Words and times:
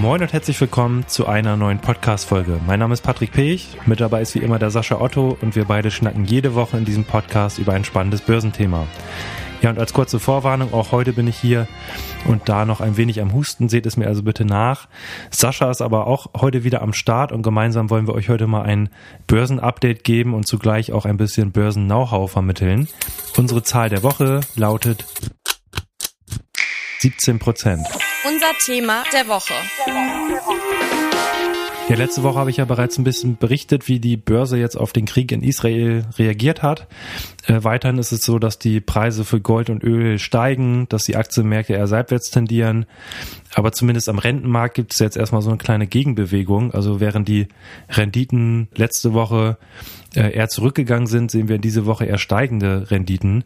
Moin 0.00 0.22
und 0.22 0.32
herzlich 0.32 0.58
willkommen 0.58 1.06
zu 1.06 1.26
einer 1.26 1.56
neuen 1.56 1.78
Podcast-Folge. 1.78 2.60
Mein 2.66 2.78
Name 2.78 2.94
ist 2.94 3.02
Patrick 3.02 3.32
Pech, 3.32 3.76
mit 3.84 4.00
dabei 4.00 4.22
ist 4.22 4.34
wie 4.34 4.38
immer 4.38 4.58
der 4.58 4.70
Sascha 4.70 4.98
Otto 4.98 5.36
und 5.42 5.54
wir 5.54 5.66
beide 5.66 5.90
schnacken 5.90 6.24
jede 6.24 6.54
Woche 6.54 6.78
in 6.78 6.86
diesem 6.86 7.04
Podcast 7.04 7.58
über 7.58 7.74
ein 7.74 7.84
spannendes 7.84 8.22
Börsenthema. 8.22 8.86
Ja, 9.60 9.68
und 9.68 9.78
als 9.78 9.92
kurze 9.92 10.18
Vorwarnung, 10.18 10.72
auch 10.72 10.92
heute 10.92 11.12
bin 11.12 11.28
ich 11.28 11.36
hier 11.36 11.68
und 12.24 12.48
da 12.48 12.64
noch 12.64 12.80
ein 12.80 12.96
wenig 12.96 13.20
am 13.20 13.34
Husten, 13.34 13.68
seht 13.68 13.84
es 13.84 13.98
mir 13.98 14.06
also 14.06 14.22
bitte 14.22 14.46
nach. 14.46 14.88
Sascha 15.30 15.70
ist 15.70 15.82
aber 15.82 16.06
auch 16.06 16.28
heute 16.40 16.64
wieder 16.64 16.80
am 16.80 16.94
Start 16.94 17.30
und 17.30 17.42
gemeinsam 17.42 17.90
wollen 17.90 18.06
wir 18.06 18.14
euch 18.14 18.30
heute 18.30 18.46
mal 18.46 18.62
ein 18.62 18.88
Börsenupdate 19.26 20.04
geben 20.04 20.32
und 20.32 20.48
zugleich 20.48 20.92
auch 20.92 21.04
ein 21.04 21.18
bisschen 21.18 21.52
Börsen-Know-how 21.52 22.30
vermitteln. 22.30 22.88
Unsere 23.36 23.62
Zahl 23.62 23.90
der 23.90 24.02
Woche 24.02 24.40
lautet 24.56 25.04
17 27.00 27.38
Prozent. 27.38 27.86
Unser 28.24 28.52
Thema 28.64 29.02
der 29.12 29.26
Woche. 29.26 29.54
Ja, 31.88 31.96
letzte 31.96 32.22
Woche 32.22 32.38
habe 32.38 32.50
ich 32.50 32.58
ja 32.58 32.64
bereits 32.64 32.96
ein 32.96 33.02
bisschen 33.02 33.36
berichtet, 33.36 33.88
wie 33.88 33.98
die 33.98 34.16
Börse 34.16 34.56
jetzt 34.56 34.76
auf 34.76 34.92
den 34.92 35.06
Krieg 35.06 35.32
in 35.32 35.42
Israel 35.42 36.06
reagiert 36.16 36.62
hat. 36.62 36.86
Äh, 37.46 37.64
weiterhin 37.64 37.98
ist 37.98 38.12
es 38.12 38.22
so, 38.22 38.38
dass 38.38 38.60
die 38.60 38.80
Preise 38.80 39.24
für 39.24 39.40
Gold 39.40 39.70
und 39.70 39.82
Öl 39.82 40.20
steigen, 40.20 40.86
dass 40.88 41.04
die 41.04 41.16
Aktienmärkte 41.16 41.72
eher 41.72 41.88
seitwärts 41.88 42.30
tendieren. 42.30 42.86
Aber 43.54 43.72
zumindest 43.72 44.08
am 44.08 44.20
Rentenmarkt 44.20 44.76
gibt 44.76 44.92
es 44.92 45.00
jetzt 45.00 45.16
erstmal 45.16 45.42
so 45.42 45.50
eine 45.50 45.58
kleine 45.58 45.88
Gegenbewegung. 45.88 46.72
Also 46.72 47.00
während 47.00 47.26
die 47.26 47.48
Renditen 47.88 48.68
letzte 48.76 49.12
Woche 49.12 49.58
eher 50.20 50.48
zurückgegangen 50.48 51.06
sind, 51.06 51.30
sehen 51.30 51.48
wir 51.48 51.58
diese 51.58 51.86
Woche 51.86 52.04
eher 52.04 52.18
steigende 52.18 52.90
Renditen. 52.90 53.44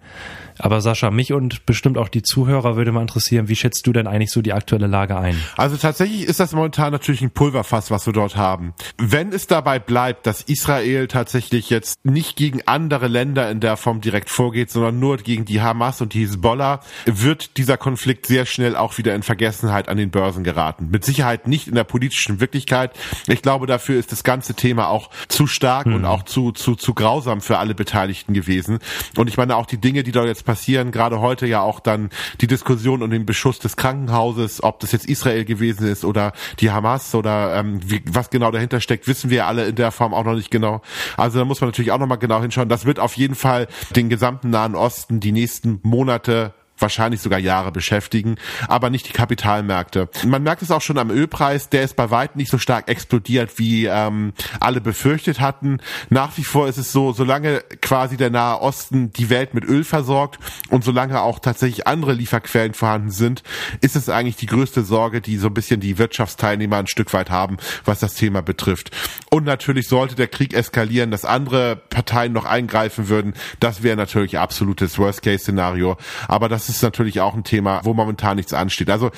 Aber 0.58 0.80
Sascha, 0.80 1.10
mich 1.10 1.32
und 1.32 1.66
bestimmt 1.66 1.98
auch 1.98 2.08
die 2.08 2.22
Zuhörer 2.22 2.76
würde 2.76 2.92
mal 2.92 3.02
interessieren, 3.02 3.48
wie 3.48 3.56
schätzt 3.56 3.86
du 3.86 3.92
denn 3.92 4.06
eigentlich 4.06 4.30
so 4.30 4.42
die 4.42 4.52
aktuelle 4.52 4.86
Lage 4.86 5.16
ein? 5.18 5.36
Also 5.56 5.76
tatsächlich 5.76 6.22
ist 6.22 6.40
das 6.40 6.52
momentan 6.52 6.92
natürlich 6.92 7.20
ein 7.20 7.30
Pulverfass, 7.30 7.90
was 7.90 8.06
wir 8.06 8.12
dort 8.12 8.36
haben. 8.36 8.74
Wenn 8.96 9.32
es 9.32 9.46
dabei 9.46 9.78
bleibt, 9.78 10.26
dass 10.26 10.42
Israel 10.42 11.08
tatsächlich 11.08 11.70
jetzt 11.70 12.04
nicht 12.04 12.36
gegen 12.36 12.62
andere 12.66 13.08
Länder 13.08 13.50
in 13.50 13.60
der 13.60 13.76
Form 13.76 14.00
direkt 14.00 14.30
vorgeht, 14.30 14.70
sondern 14.70 14.98
nur 14.98 15.18
gegen 15.18 15.44
die 15.44 15.60
Hamas 15.60 16.00
und 16.00 16.14
die 16.14 16.24
Hezbollah, 16.24 16.80
wird 17.04 17.56
dieser 17.58 17.76
Konflikt 17.76 18.26
sehr 18.26 18.46
schnell 18.46 18.76
auch 18.76 18.98
wieder 18.98 19.14
in 19.14 19.22
Vergessenheit 19.22 19.88
an 19.88 19.96
den 19.96 20.10
Börsen 20.10 20.44
geraten. 20.44 20.88
Mit 20.90 21.04
Sicherheit 21.04 21.46
nicht 21.48 21.68
in 21.68 21.74
der 21.74 21.84
politischen 21.84 22.40
Wirklichkeit. 22.40 22.92
Ich 23.26 23.42
glaube, 23.42 23.66
dafür 23.66 23.98
ist 23.98 24.12
das 24.12 24.24
ganze 24.24 24.54
Thema 24.54 24.88
auch 24.88 25.10
zu 25.28 25.46
stark 25.46 25.86
mhm. 25.86 25.94
und 25.96 26.04
auch 26.04 26.22
zu, 26.24 26.52
zu, 26.56 26.74
zu 26.74 26.94
grausam 26.94 27.40
für 27.40 27.58
alle 27.58 27.74
Beteiligten 27.74 28.34
gewesen. 28.34 28.78
Und 29.16 29.28
ich 29.28 29.36
meine 29.36 29.56
auch 29.56 29.66
die 29.66 29.78
Dinge, 29.78 30.02
die 30.02 30.12
da 30.12 30.24
jetzt 30.24 30.44
passieren, 30.44 30.90
gerade 30.90 31.20
heute 31.20 31.46
ja 31.46 31.60
auch 31.60 31.80
dann 31.80 32.10
die 32.40 32.46
Diskussion 32.46 33.02
um 33.02 33.10
den 33.10 33.26
Beschuss 33.26 33.58
des 33.58 33.76
Krankenhauses, 33.76 34.62
ob 34.62 34.80
das 34.80 34.92
jetzt 34.92 35.06
Israel 35.08 35.44
gewesen 35.44 35.86
ist 35.86 36.04
oder 36.04 36.32
die 36.60 36.70
Hamas 36.70 37.14
oder 37.14 37.54
ähm, 37.54 37.80
wie, 37.84 38.02
was 38.06 38.30
genau 38.30 38.50
dahinter 38.50 38.80
steckt, 38.80 39.06
wissen 39.06 39.30
wir 39.30 39.46
alle 39.46 39.66
in 39.66 39.76
der 39.76 39.92
Form 39.92 40.14
auch 40.14 40.24
noch 40.24 40.34
nicht 40.34 40.50
genau. 40.50 40.82
Also 41.16 41.38
da 41.38 41.44
muss 41.44 41.60
man 41.60 41.68
natürlich 41.68 41.92
auch 41.92 41.98
nochmal 41.98 42.18
genau 42.18 42.40
hinschauen. 42.40 42.68
Das 42.68 42.86
wird 42.86 42.98
auf 42.98 43.16
jeden 43.16 43.34
Fall 43.34 43.68
den 43.94 44.08
gesamten 44.08 44.50
Nahen 44.50 44.74
Osten 44.74 45.20
die 45.20 45.32
nächsten 45.32 45.80
Monate 45.82 46.52
wahrscheinlich 46.78 47.20
sogar 47.20 47.38
Jahre 47.38 47.72
beschäftigen, 47.72 48.36
aber 48.68 48.90
nicht 48.90 49.08
die 49.08 49.12
Kapitalmärkte. 49.12 50.08
Man 50.26 50.42
merkt 50.42 50.62
es 50.62 50.70
auch 50.70 50.82
schon 50.82 50.98
am 50.98 51.10
Ölpreis, 51.10 51.68
der 51.68 51.82
ist 51.82 51.96
bei 51.96 52.10
weitem 52.10 52.38
nicht 52.38 52.50
so 52.50 52.58
stark 52.58 52.88
explodiert, 52.88 53.58
wie 53.58 53.86
ähm, 53.86 54.32
alle 54.60 54.80
befürchtet 54.80 55.40
hatten. 55.40 55.78
Nach 56.10 56.36
wie 56.36 56.44
vor 56.44 56.68
ist 56.68 56.78
es 56.78 56.92
so, 56.92 57.12
solange 57.12 57.60
quasi 57.80 58.16
der 58.16 58.30
Nahe 58.30 58.60
Osten 58.60 59.12
die 59.12 59.30
Welt 59.30 59.54
mit 59.54 59.64
Öl 59.64 59.84
versorgt 59.84 60.38
und 60.70 60.84
solange 60.84 61.20
auch 61.20 61.38
tatsächlich 61.38 61.86
andere 61.86 62.12
Lieferquellen 62.12 62.74
vorhanden 62.74 63.10
sind, 63.10 63.42
ist 63.80 63.96
es 63.96 64.08
eigentlich 64.08 64.36
die 64.36 64.46
größte 64.46 64.82
Sorge, 64.82 65.20
die 65.20 65.36
so 65.38 65.48
ein 65.48 65.54
bisschen 65.54 65.80
die 65.80 65.98
Wirtschaftsteilnehmer 65.98 66.76
ein 66.76 66.86
Stück 66.86 67.12
weit 67.12 67.30
haben, 67.30 67.56
was 67.84 68.00
das 68.00 68.14
Thema 68.14 68.42
betrifft. 68.42 68.90
Und 69.30 69.44
natürlich 69.44 69.88
sollte 69.88 70.14
der 70.14 70.28
Krieg 70.28 70.54
eskalieren, 70.54 71.10
dass 71.10 71.24
andere 71.24 71.76
Parteien 71.76 72.32
noch 72.32 72.44
eingreifen 72.44 73.08
würden, 73.08 73.34
das 73.60 73.82
wäre 73.82 73.96
natürlich 73.96 74.38
absolutes 74.38 74.98
Worst-Case-Szenario. 74.98 75.96
Aber 76.28 76.48
das 76.48 76.65
ist 76.68 76.82
natürlich 76.82 77.20
auch 77.20 77.34
ein 77.34 77.44
Thema, 77.44 77.80
wo 77.84 77.94
momentan 77.94 78.36
nichts 78.36 78.52
ansteht. 78.52 78.90
Also 78.90 79.10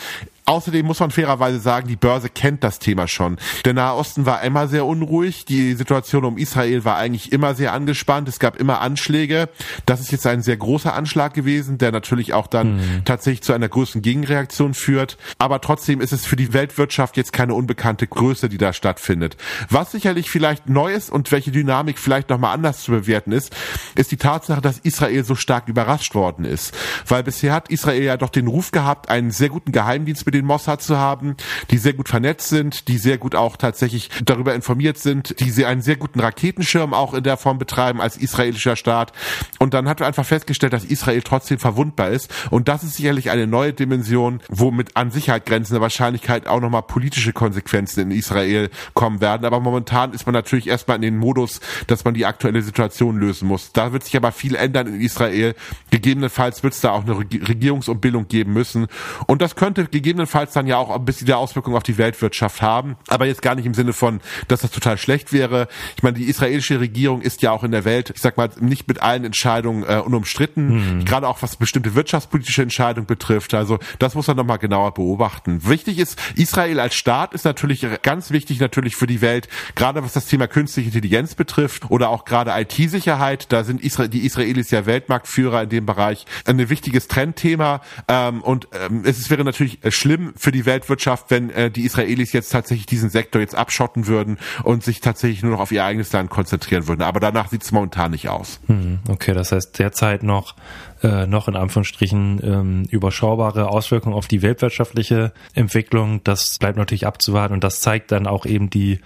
Außerdem 0.49 0.87
muss 0.87 0.99
man 1.01 1.11
fairerweise 1.11 1.59
sagen, 1.59 1.89
die 1.89 1.97
Börse 1.97 2.31
kennt 2.31 2.65
das 2.65 2.79
Thema 2.79 3.07
schon. 3.07 3.37
Der 3.67 3.75
Nahe 3.75 3.95
Osten 3.95 4.25
war 4.25 4.43
immer 4.43 4.67
sehr 4.67 4.87
unruhig. 4.87 5.45
Die 5.45 5.75
Situation 5.75 6.25
um 6.25 6.39
Israel 6.39 6.87
war 6.87 6.97
eigentlich 6.97 7.33
immer 7.33 7.55
sehr 7.55 7.75
angespannt. 7.75 8.31
Es 8.31 8.39
gab 8.39 8.57
immer 8.57 8.81
Anschläge. 8.81 9.51
Das 9.85 10.01
ist 10.01 10.11
jetzt 10.11 10.27
ein 10.27 10.41
sehr 10.41 10.57
großer 10.57 10.95
Anschlag 10.95 11.35
gewesen, 11.35 11.77
der 11.77 11.93
natürlich 11.93 12.33
auch 12.33 12.47
dann 12.47 12.77
mhm. 12.77 13.05
tatsächlich 13.05 13.43
zu 13.43 13.53
einer 13.53 13.69
größeren 13.69 14.01
Gegenreaktion 14.01 14.73
führt. 14.73 15.19
Aber 15.37 15.61
trotzdem 15.61 16.01
ist 16.01 16.15
es 16.15 16.25
für 16.25 16.37
die 16.37 16.55
Weltwirtschaft 16.55 17.19
jetzt 17.19 17.35
keine 17.35 17.53
unbekannte 17.53 18.07
Größe, 18.07 18.49
die 18.49 18.57
da 18.57 18.73
stattfindet. 18.73 19.37
Was 19.69 19.93
sicherlich 19.93 20.31
vielleicht 20.31 20.67
neu 20.67 20.95
ist 20.95 21.11
und 21.11 21.31
welche 21.31 21.51
Dynamik 21.51 21.99
vielleicht 21.99 22.31
nochmal 22.31 22.55
anders 22.55 22.81
zu 22.81 22.93
bewerten 22.93 23.33
ist, 23.33 23.55
ist 23.97 24.13
die 24.13 24.17
Tatsache, 24.17 24.63
dass 24.63 24.79
Israel 24.79 25.25
so 25.25 25.35
stark 25.35 25.69
überrascht 25.69 26.15
worden 26.15 26.47
ist. 26.47 26.75
Weil 27.07 27.23
bisher 27.23 27.53
hat 27.53 27.71
Israel 27.71 28.03
ja 28.03 28.17
doch 28.17 28.31
den 28.31 28.47
Ruf 28.47 28.71
gehabt, 28.71 29.11
einen 29.11 29.31
sehr 29.31 29.51
guten 29.51 29.73
Geheimdienst 29.73 30.25
mit 30.25 30.38
den 30.39 30.47
Mossad 30.47 30.83
zu 30.83 30.99
haben, 30.99 31.37
die 31.71 31.79
sehr 31.79 31.93
gut 31.93 32.09
vernetzt 32.09 32.49
sind, 32.49 32.89
die 32.89 32.99
sehr 32.99 33.19
gut 33.19 33.35
auch 33.35 33.57
tatsächlich 33.57 34.11
darüber 34.25 34.55
informiert 34.55 34.99
sind, 34.99 35.41
die 35.41 35.51
sie 35.51 35.67
einen 35.67 35.83
sehr 35.83 35.97
guten 35.97 36.21
Raketenschirm 36.21 36.95
auch 36.95 37.15
in 37.15 37.25
der 37.25 37.37
Form 37.37 37.59
betreiben 37.59 38.01
als 38.01 38.17
israelischer 38.17 38.77
Staat. 38.77 39.13
Und 39.59 39.75
dann 39.75 39.89
hat 39.89 40.01
man 40.01 40.07
einfach 40.07 40.25
festgestellt, 40.25 40.73
dass 40.73 40.85
Israel 40.85 41.23
trotzdem 41.23 41.59
verwundbar 41.59 42.11
ist. 42.11 42.33
Und 42.51 42.69
das 42.69 42.83
ist 42.83 42.95
sicherlich 42.95 43.31
eine 43.31 43.47
neue 43.47 43.73
Dimension, 43.73 44.41
wo 44.49 44.71
mit 44.71 44.97
an 44.97 45.11
Sicherheit 45.11 45.47
grenzender 45.47 45.81
Wahrscheinlichkeit 45.81 46.47
auch 46.47 46.61
nochmal 46.61 46.83
politische 46.83 47.33
Konsequenzen 47.33 48.01
in 48.01 48.11
Israel 48.11 48.71
kommen 48.95 49.21
werden. 49.21 49.45
Aber 49.45 49.61
momentan 49.61 50.13
ist 50.13 50.27
man 50.27 50.35
natürlich 50.35 50.69
erstmal 50.69 50.97
in 50.97 51.03
den 51.03 51.17
Modus, 51.17 51.61
dass 51.87 52.05
man 52.05 52.15
die 52.15 52.27
aktuelle 52.27 52.63
Situation 52.63 53.19
lösen 53.19 53.49
muss. 53.49 53.73
Da 53.73 53.93
wird 53.93 54.05
sich 54.05 54.17
aber 54.17 54.33
viel 54.33 54.55
ändern 54.55 54.87
in 54.87 55.01
Israel. 55.01 55.55
Gegebenenfalls 55.91 56.63
wird 56.63 56.75
es 56.75 56.81
da 56.81 56.93
auch 56.93 57.05
eine 57.05 57.19
Regierungsumbildung 57.19 58.29
geben 58.29 58.53
müssen. 58.53 58.87
Und 59.27 59.43
das 59.43 59.57
könnte 59.57 59.87
gegebenenfalls 59.87 60.28
gegebenenfalls 60.29 60.53
dann 60.53 60.67
ja 60.67 60.77
auch 60.77 60.95
ein 60.95 61.05
bisschen 61.05 61.27
der 61.27 61.39
Auswirkung 61.39 61.75
auf 61.75 61.83
die 61.83 61.99
Weltwirtschaft 61.99 62.63
haben. 62.63 62.97
Aber 63.09 63.27
jetzt 63.27 63.43
gar 63.43 63.55
nicht 63.55 63.67
im 63.67 63.75
Sinne 63.75 63.93
von, 63.93 64.21
dass 64.49 64.61
das 64.61 64.71
total 64.71 64.99
schlecht 64.99 65.33
wäre. 65.33 65.69
Ich 65.97 66.03
meine, 66.03 66.19
die 66.19 66.25
israelische 66.25 66.81
Regierung 66.81 67.23
ist 67.23 67.43
ja 67.43 67.53
auch 67.53 67.65
in 67.65 67.71
der 67.71 67.85
Welt, 67.85 68.13
ich 68.15 68.21
sag 68.21 68.37
mal, 68.37 68.51
nicht 68.61 68.89
mit 68.89 69.03
allen 69.03 69.25
Entscheidungen 69.25 69.85
äh, 69.85 69.97
unumstritten. 69.97 70.99
Mhm. 70.99 71.05
Gerade 71.05 71.27
auch 71.27 71.43
was 71.43 71.57
bestimmte 71.57 71.95
wirtschaftspolitische 71.95 72.63
Entscheidungen 72.63 73.07
betrifft. 73.07 73.55
Also 73.55 73.79
das 73.99 74.15
muss 74.15 74.27
man 74.27 74.37
nochmal 74.37 74.59
genauer 74.59 74.95
beobachten. 74.95 75.67
Wichtig 75.67 75.99
ist, 75.99 76.19
Israel 76.37 76.81
als 76.81 76.95
Staat 76.95 77.35
ist 77.35 77.45
natürlich 77.45 77.87
ganz 78.03 78.31
wichtig 78.31 78.61
natürlich 78.61 78.97
für 78.97 79.07
die 79.07 79.21
Welt, 79.21 79.49
gerade 79.75 80.03
was 80.03 80.13
das 80.13 80.27
Thema 80.27 80.47
künstliche 80.47 80.89
Intelligenz 80.89 81.35
betrifft 81.35 81.91
oder 81.91 82.11
auch 82.11 82.25
gerade 82.25 82.53
IT-Sicherheit. 82.55 83.51
Da 83.53 83.65
sind 83.65 83.83
Isra 83.83 84.09
die 84.09 84.27
Israelis 84.27 84.71
ja 84.71 84.87
Weltmarktführer 84.87 85.63
in 85.63 85.69
dem 85.71 85.87
Bereich. 85.87 86.27
Ein 86.45 86.69
wichtiges 86.69 87.09
Trendthema. 87.09 87.81
Ähm, 88.09 88.43
und 88.43 88.69
ähm, 88.73 89.03
es 89.05 89.31
wäre 89.31 89.45
natürlich 89.45 89.79
schlimm, 89.89 90.18
schlimm 90.19 90.33
für 90.37 90.53
die 90.53 90.67
Weltwirtschaft, 90.67 91.27
wenn 91.31 91.51
äh, 91.51 91.71
die 91.71 91.85
Israelis 91.85 92.33
jetzt 92.33 92.51
tatsächlich 92.51 92.87
diesen 92.87 93.11
Sektor 93.11 93.41
jetzt 93.41 93.55
abschotten 93.55 94.07
würden 94.07 94.39
und 94.65 94.83
sich 94.85 95.01
tatsächlich 95.01 95.43
nur 95.43 95.53
noch 95.53 95.61
auf 95.61 95.73
ihr 95.73 95.85
eigenes 95.85 96.13
Land 96.13 96.31
konzentrieren 96.31 96.89
würden. 96.89 97.03
Aber 97.03 97.21
danach 97.21 97.49
sieht 97.49 97.63
es 97.63 97.73
momentan 97.73 98.11
nicht 98.11 98.29
aus. 98.29 98.61
Hm, 98.67 99.01
okay, 99.09 99.35
das 99.35 99.53
heißt 99.53 99.79
derzeit 99.79 100.23
noch 100.23 100.55
äh, 101.03 101.27
noch 101.27 101.49
in 101.49 101.57
Anführungsstrichen 101.57 102.41
ähm, 102.43 102.83
überschaubare 102.91 103.69
Auswirkungen 103.69 104.15
auf 104.15 104.29
die 104.29 104.43
weltwirtschaftliche 104.43 105.33
Entwicklung. 105.55 106.23
Das 106.25 106.59
bleibt 106.59 106.77
natürlich 106.77 107.07
abzuwarten 107.07 107.55
und 107.55 107.65
das 107.65 107.81
zeigt 107.81 108.13
dann 108.13 108.27
auch 108.27 108.47
eben 108.47 108.71
die 108.71 109.01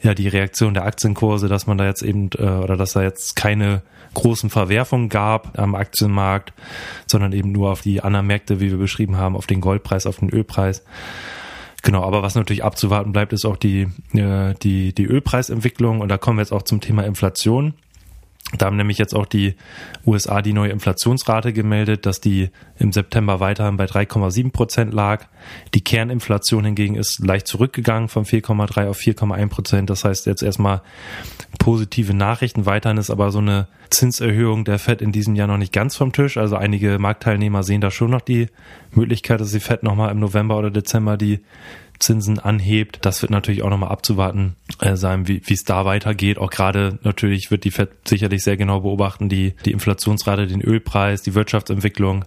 ja 0.00 0.14
die 0.14 0.28
Reaktion 0.28 0.74
der 0.74 0.84
Aktienkurse, 0.84 1.48
dass 1.48 1.66
man 1.66 1.78
da 1.78 1.86
jetzt 1.86 2.02
eben 2.02 2.30
äh, 2.38 2.42
oder 2.42 2.76
dass 2.76 2.92
da 2.92 3.02
jetzt 3.02 3.36
keine 3.36 3.82
großen 4.14 4.50
Verwerfungen 4.50 5.08
gab 5.08 5.58
am 5.58 5.74
Aktienmarkt, 5.74 6.52
sondern 7.06 7.32
eben 7.32 7.52
nur 7.52 7.70
auf 7.70 7.80
die 7.80 8.02
anderen 8.02 8.26
Märkte, 8.26 8.60
wie 8.60 8.70
wir 8.70 8.78
beschrieben 8.78 9.16
haben, 9.16 9.36
auf 9.36 9.46
den 9.46 9.60
Goldpreis, 9.60 10.06
auf 10.06 10.18
den 10.18 10.30
Ölpreis. 10.30 10.84
Genau, 11.82 12.04
aber 12.04 12.22
was 12.22 12.36
natürlich 12.36 12.62
abzuwarten 12.62 13.12
bleibt, 13.12 13.32
ist 13.32 13.44
auch 13.44 13.56
die, 13.56 13.88
äh, 14.12 14.54
die, 14.62 14.94
die 14.94 15.04
Ölpreisentwicklung. 15.04 16.00
Und 16.00 16.08
da 16.08 16.18
kommen 16.18 16.38
wir 16.38 16.42
jetzt 16.42 16.52
auch 16.52 16.62
zum 16.62 16.80
Thema 16.80 17.04
Inflation. 17.04 17.74
Da 18.58 18.66
haben 18.66 18.76
nämlich 18.76 18.98
jetzt 18.98 19.14
auch 19.14 19.24
die 19.24 19.54
USA 20.06 20.42
die 20.42 20.52
neue 20.52 20.70
Inflationsrate 20.70 21.52
gemeldet, 21.52 22.04
dass 22.04 22.20
die 22.20 22.50
im 22.78 22.92
September 22.92 23.40
weiterhin 23.40 23.78
bei 23.78 23.86
3,7 23.86 24.52
Prozent 24.52 24.92
lag. 24.92 25.26
Die 25.74 25.82
Kerninflation 25.82 26.64
hingegen 26.64 26.96
ist 26.96 27.20
leicht 27.20 27.46
zurückgegangen 27.46 28.08
von 28.08 28.24
4,3 28.24 28.88
auf 28.88 28.98
4,1 28.98 29.48
Prozent. 29.48 29.90
Das 29.90 30.04
heißt 30.04 30.26
jetzt 30.26 30.42
erstmal 30.42 30.82
positive 31.58 32.12
Nachrichten. 32.12 32.66
Weiterhin 32.66 32.98
ist 32.98 33.10
aber 33.10 33.30
so 33.30 33.38
eine 33.38 33.68
Zinserhöhung 33.92 34.64
der 34.64 34.78
FED 34.78 35.02
in 35.02 35.12
diesem 35.12 35.34
Jahr 35.34 35.46
noch 35.46 35.58
nicht 35.58 35.72
ganz 35.72 35.96
vom 35.96 36.12
Tisch. 36.12 36.36
Also 36.36 36.56
einige 36.56 36.98
Marktteilnehmer 36.98 37.62
sehen 37.62 37.80
da 37.80 37.90
schon 37.90 38.10
noch 38.10 38.20
die 38.20 38.48
Möglichkeit, 38.92 39.40
dass 39.40 39.52
die 39.52 39.60
FED 39.60 39.82
nochmal 39.82 40.10
im 40.10 40.20
November 40.20 40.58
oder 40.58 40.70
Dezember 40.70 41.16
die 41.16 41.40
Zinsen 41.98 42.38
anhebt. 42.38 42.98
Das 43.02 43.22
wird 43.22 43.30
natürlich 43.30 43.62
auch 43.62 43.70
nochmal 43.70 43.90
abzuwarten 43.90 44.56
äh, 44.80 44.96
sein, 44.96 45.28
wie 45.28 45.42
es 45.48 45.64
da 45.64 45.84
weitergeht. 45.84 46.38
Auch 46.38 46.50
gerade 46.50 46.98
natürlich 47.02 47.50
wird 47.50 47.64
die 47.64 47.70
FED 47.70 47.90
sicherlich 48.04 48.42
sehr 48.42 48.56
genau 48.56 48.80
beobachten, 48.80 49.28
die, 49.28 49.54
die 49.64 49.72
Inflationsrate, 49.72 50.46
den 50.46 50.62
Ölpreis, 50.62 51.22
die 51.22 51.34
Wirtschaftsentwicklung 51.34 52.24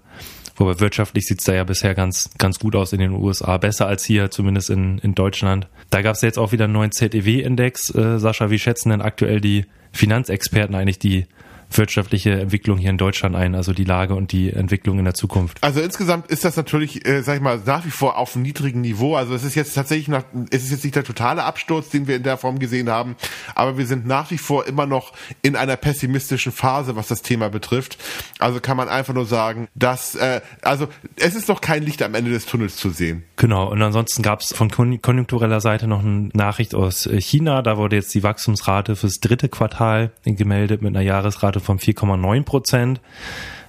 Wobei 0.58 0.80
wirtschaftlich 0.80 1.26
sieht's 1.26 1.44
da 1.44 1.54
ja 1.54 1.64
bisher 1.64 1.94
ganz, 1.96 2.30
ganz 2.38 2.60
gut 2.60 2.76
aus 2.76 2.94
in 2.94 3.00
den 3.00 3.12
USA, 3.12 3.58
besser 3.58 3.88
als 3.88 4.06
hier, 4.06 4.32
zumindest 4.32 4.70
in, 4.70 5.00
in 5.00 5.14
Deutschland. 5.14 5.68
Da 5.90 6.02
gab's 6.02 6.22
jetzt 6.22 6.40
auch 6.40 6.52
wieder 6.52 6.66
einen 6.66 6.74
neuen 6.74 6.92
ZEW-Index. 6.92 7.94
Äh, 7.94 8.20
Sascha, 8.20 8.50
wie 8.50 8.60
schätzen 8.60 8.90
denn 8.90 9.02
aktuell 9.02 9.42
die 9.42 9.66
Finanzexperten 9.92 10.76
eigentlich 10.76 11.00
die 11.00 11.26
wirtschaftliche 11.72 12.32
Entwicklung 12.40 12.78
hier 12.78 12.90
in 12.90 12.98
Deutschland 12.98 13.36
ein, 13.36 13.56
also 13.56 13.74
die 13.74 13.84
Lage 13.84 14.16
und 14.16 14.32
die 14.32 14.52
Entwicklung 14.52 15.00
in 15.00 15.06
der 15.06 15.14
Zukunft? 15.14 15.58
Also 15.62 15.82
insgesamt 15.82 16.28
ist 16.28 16.46
das 16.46 16.56
natürlich, 16.56 17.06
äh, 17.08 17.22
sag 17.22 17.36
ich 17.36 17.42
mal, 17.42 17.60
nach 17.66 17.86
wie 17.86 17.92
vor 17.92 18.18
auf 18.18 18.36
einem 18.36 18.44
niedrigen 18.44 18.82
Niveau. 18.82 19.16
Also 19.16 19.34
es 19.34 19.44
ist 19.44 19.56
jetzt 19.56 19.74
tatsächlich 19.74 20.08
nach, 20.08 20.24
es 20.52 20.64
ist 20.64 20.72
jetzt 20.72 20.84
nicht 20.84 20.96
der 20.96 21.04
totale 21.04 21.44
Absturz, 21.44 21.90
den 21.90 22.08
wir 22.08 22.16
in 22.16 22.24
der 22.24 22.38
Form 22.38 22.60
gesehen 22.60 22.90
haben, 22.90 23.16
aber 23.54 23.78
wir 23.78 23.86
sind 23.86 24.06
nach 24.06 24.32
wie 24.32 24.38
vor 24.38 24.68
immer 24.68 24.86
noch 24.86 25.14
in 25.42 25.56
einer 25.56 25.76
pessimistischen 25.76 26.52
Phase, 26.52 26.96
was 26.96 27.08
das 27.08 27.22
Thema 27.22 27.50
betrifft. 27.50 27.98
Also 28.40 28.60
kann 28.60 28.78
man 28.78 28.90
einfach 28.90 29.14
nur 29.14 29.26
sagen, 29.26 29.68
dass, 29.76 30.16
äh, 30.16 30.42
also 30.62 30.88
es 31.16 31.36
ist 31.36 31.48
noch 31.48 31.62
kein 31.62 31.84
Licht 31.84 32.02
am 32.04 32.16
Ende 32.16 32.32
des 32.32 32.46
Tunnels 32.46 32.78
zu 32.78 32.90
sehen. 32.90 33.24
Genau, 33.36 33.70
und 33.70 33.82
ansonsten 33.82 34.22
gab 34.22 34.42
es 34.42 34.54
von 34.54 34.72
konjunktureller 34.72 35.62
Seite 35.62 35.88
noch 35.88 36.04
eine 36.04 36.30
Nachricht 36.34 36.76
aus 36.76 37.10
China. 37.20 37.62
Da 37.62 37.78
wurde 37.78 37.96
jetzt 37.96 38.14
die 38.14 38.24
Wachstumsrate 38.24 38.96
fürs 38.96 39.20
dritte 39.20 39.50
Quartal 39.50 40.12
gemeldet 40.24 40.82
mit 40.82 40.96
einer 40.96 41.06
Jahresrate 41.06 41.55
von 41.60 41.80
4,9 41.80 42.44
Prozent. 42.44 43.02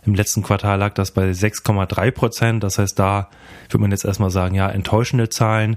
Im 0.05 0.15
letzten 0.15 0.43
Quartal 0.43 0.79
lag 0.79 0.95
das 0.95 1.11
bei 1.11 1.31
6,3 1.31 2.11
Prozent. 2.13 2.63
Das 2.63 2.79
heißt, 2.79 2.97
da 2.97 3.29
würde 3.69 3.83
man 3.83 3.91
jetzt 3.91 4.05
erstmal 4.05 4.31
sagen, 4.31 4.55
ja, 4.55 4.69
enttäuschende 4.69 5.29
Zahlen. 5.29 5.77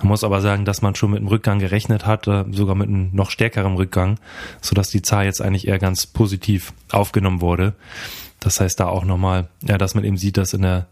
Man 0.00 0.08
muss 0.08 0.24
aber 0.24 0.40
sagen, 0.40 0.64
dass 0.64 0.82
man 0.82 0.96
schon 0.96 1.12
mit 1.12 1.20
einem 1.20 1.28
Rückgang 1.28 1.60
gerechnet 1.60 2.04
hat, 2.04 2.24
sogar 2.24 2.74
mit 2.74 2.88
einem 2.88 3.10
noch 3.12 3.30
stärkeren 3.30 3.74
Rückgang, 3.74 4.18
sodass 4.60 4.90
die 4.90 5.02
Zahl 5.02 5.26
jetzt 5.26 5.40
eigentlich 5.40 5.68
eher 5.68 5.78
ganz 5.78 6.06
positiv 6.06 6.72
aufgenommen 6.90 7.40
wurde. 7.40 7.74
Das 8.40 8.60
heißt 8.60 8.78
da 8.78 8.86
auch 8.86 9.04
nochmal, 9.04 9.48
ja, 9.66 9.78
dass 9.78 9.94
man 9.94 10.04
eben 10.04 10.16
sieht, 10.16 10.36
dass 10.36 10.52
in 10.52 10.62
der, 10.62 10.86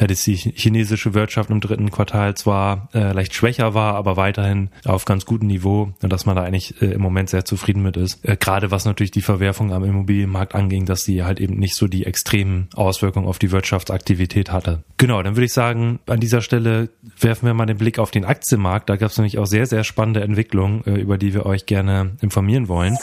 ja, 0.00 0.06
dass 0.06 0.22
die 0.22 0.36
chinesische 0.36 1.14
Wirtschaft 1.14 1.50
im 1.50 1.60
dritten 1.60 1.90
Quartal 1.90 2.34
zwar 2.34 2.88
äh, 2.94 3.12
leicht 3.12 3.34
schwächer 3.34 3.74
war, 3.74 3.94
aber 3.94 4.16
weiterhin 4.16 4.70
auf 4.84 5.04
ganz 5.04 5.26
gutem 5.26 5.48
Niveau 5.48 5.92
und 6.02 6.12
dass 6.12 6.26
man 6.26 6.36
da 6.36 6.42
eigentlich 6.42 6.80
äh, 6.80 6.86
im 6.86 7.02
Moment 7.02 7.28
sehr 7.28 7.44
zufrieden 7.44 7.82
mit 7.82 7.96
ist. 7.96 8.24
Äh, 8.24 8.36
Gerade 8.36 8.70
was 8.70 8.84
natürlich 8.84 9.10
die 9.10 9.22
Verwerfung 9.22 9.72
am 9.72 9.84
Immobilienmarkt 9.84 10.54
anging, 10.54 10.86
dass 10.86 11.02
sie 11.02 11.22
halt 11.22 11.40
eben 11.40 11.58
nicht 11.58 11.76
so 11.76 11.86
die 11.86 12.06
extremen 12.06 12.68
Auswirkungen 12.74 13.26
auf 13.26 13.38
die 13.38 13.50
Wirtschaftsaktivität 13.50 14.50
hatte. 14.50 14.82
Genau, 14.96 15.22
dann 15.22 15.36
würde 15.36 15.46
ich 15.46 15.52
sagen, 15.52 16.00
an 16.06 16.20
dieser 16.20 16.40
Stelle 16.40 16.88
werfen 17.20 17.46
wir 17.46 17.54
mal 17.54 17.66
den 17.66 17.78
Blick 17.78 17.98
auf 17.98 18.10
den 18.10 18.24
Aktienmarkt. 18.24 18.88
Da 18.88 18.96
gab 18.96 19.10
es 19.10 19.18
nämlich 19.18 19.38
auch 19.38 19.46
sehr, 19.46 19.66
sehr 19.66 19.84
spannende 19.84 20.22
Entwicklungen, 20.22 20.82
äh, 20.86 20.94
über 20.94 21.18
die 21.18 21.34
wir 21.34 21.44
euch 21.44 21.66
gerne 21.66 22.16
informieren 22.22 22.68
wollen. 22.68 22.96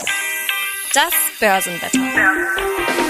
Das 0.94 1.13
Börsenwetter. 1.40 3.03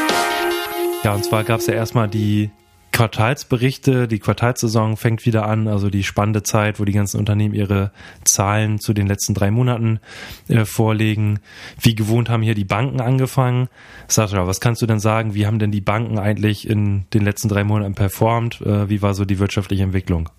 Ja, 1.03 1.13
und 1.13 1.25
zwar 1.25 1.44
gab 1.44 1.59
es 1.59 1.67
ja 1.67 1.73
erstmal 1.73 2.07
die 2.07 2.50
Quartalsberichte, 2.94 4.07
die 4.07 4.19
Quartalssaison 4.19 4.98
fängt 4.98 5.25
wieder 5.25 5.48
an, 5.48 5.68
also 5.68 5.90
die 5.90 6.04
spannende 6.04 6.44
Zeit, 6.44 6.80
wo 6.80 6.86
die 6.86 6.94
ganzen 6.94 7.18
Unternehmen 7.18 7.56
ihre 7.56 7.92
Zahlen 8.24 8.80
zu 8.80 8.94
den 8.94 9.07
letzten 9.07 9.34
drei 9.34 9.50
Monaten 9.50 10.00
äh, 10.48 10.63
vorlegen. 10.63 11.40
Wie 11.81 11.95
gewohnt 11.95 12.30
haben 12.30 12.44
hier 12.44 12.54
die 12.54 12.66
Banken 12.66 13.01
angefangen. 13.01 13.68
Sascha, 14.07 14.45
was 14.45 14.62
kannst 14.62 14.84
du 14.84 14.86
denn 14.86 15.00
sagen? 15.00 15.34
Wie 15.34 15.48
haben 15.48 15.57
denn 15.57 15.72
die 15.72 15.81
Banken 15.81 16.19
eigentlich 16.19 16.69
in 16.69 17.06
den 17.16 17.24
letzten 17.24 17.50
drei 17.50 17.63
Monaten 17.63 17.95
performt? 17.95 18.62
Äh, 18.62 18.88
wie 18.90 19.01
war 19.01 19.16
so 19.16 19.25
die 19.25 19.40
wirtschaftliche 19.40 19.81
Entwicklung? 19.81 20.30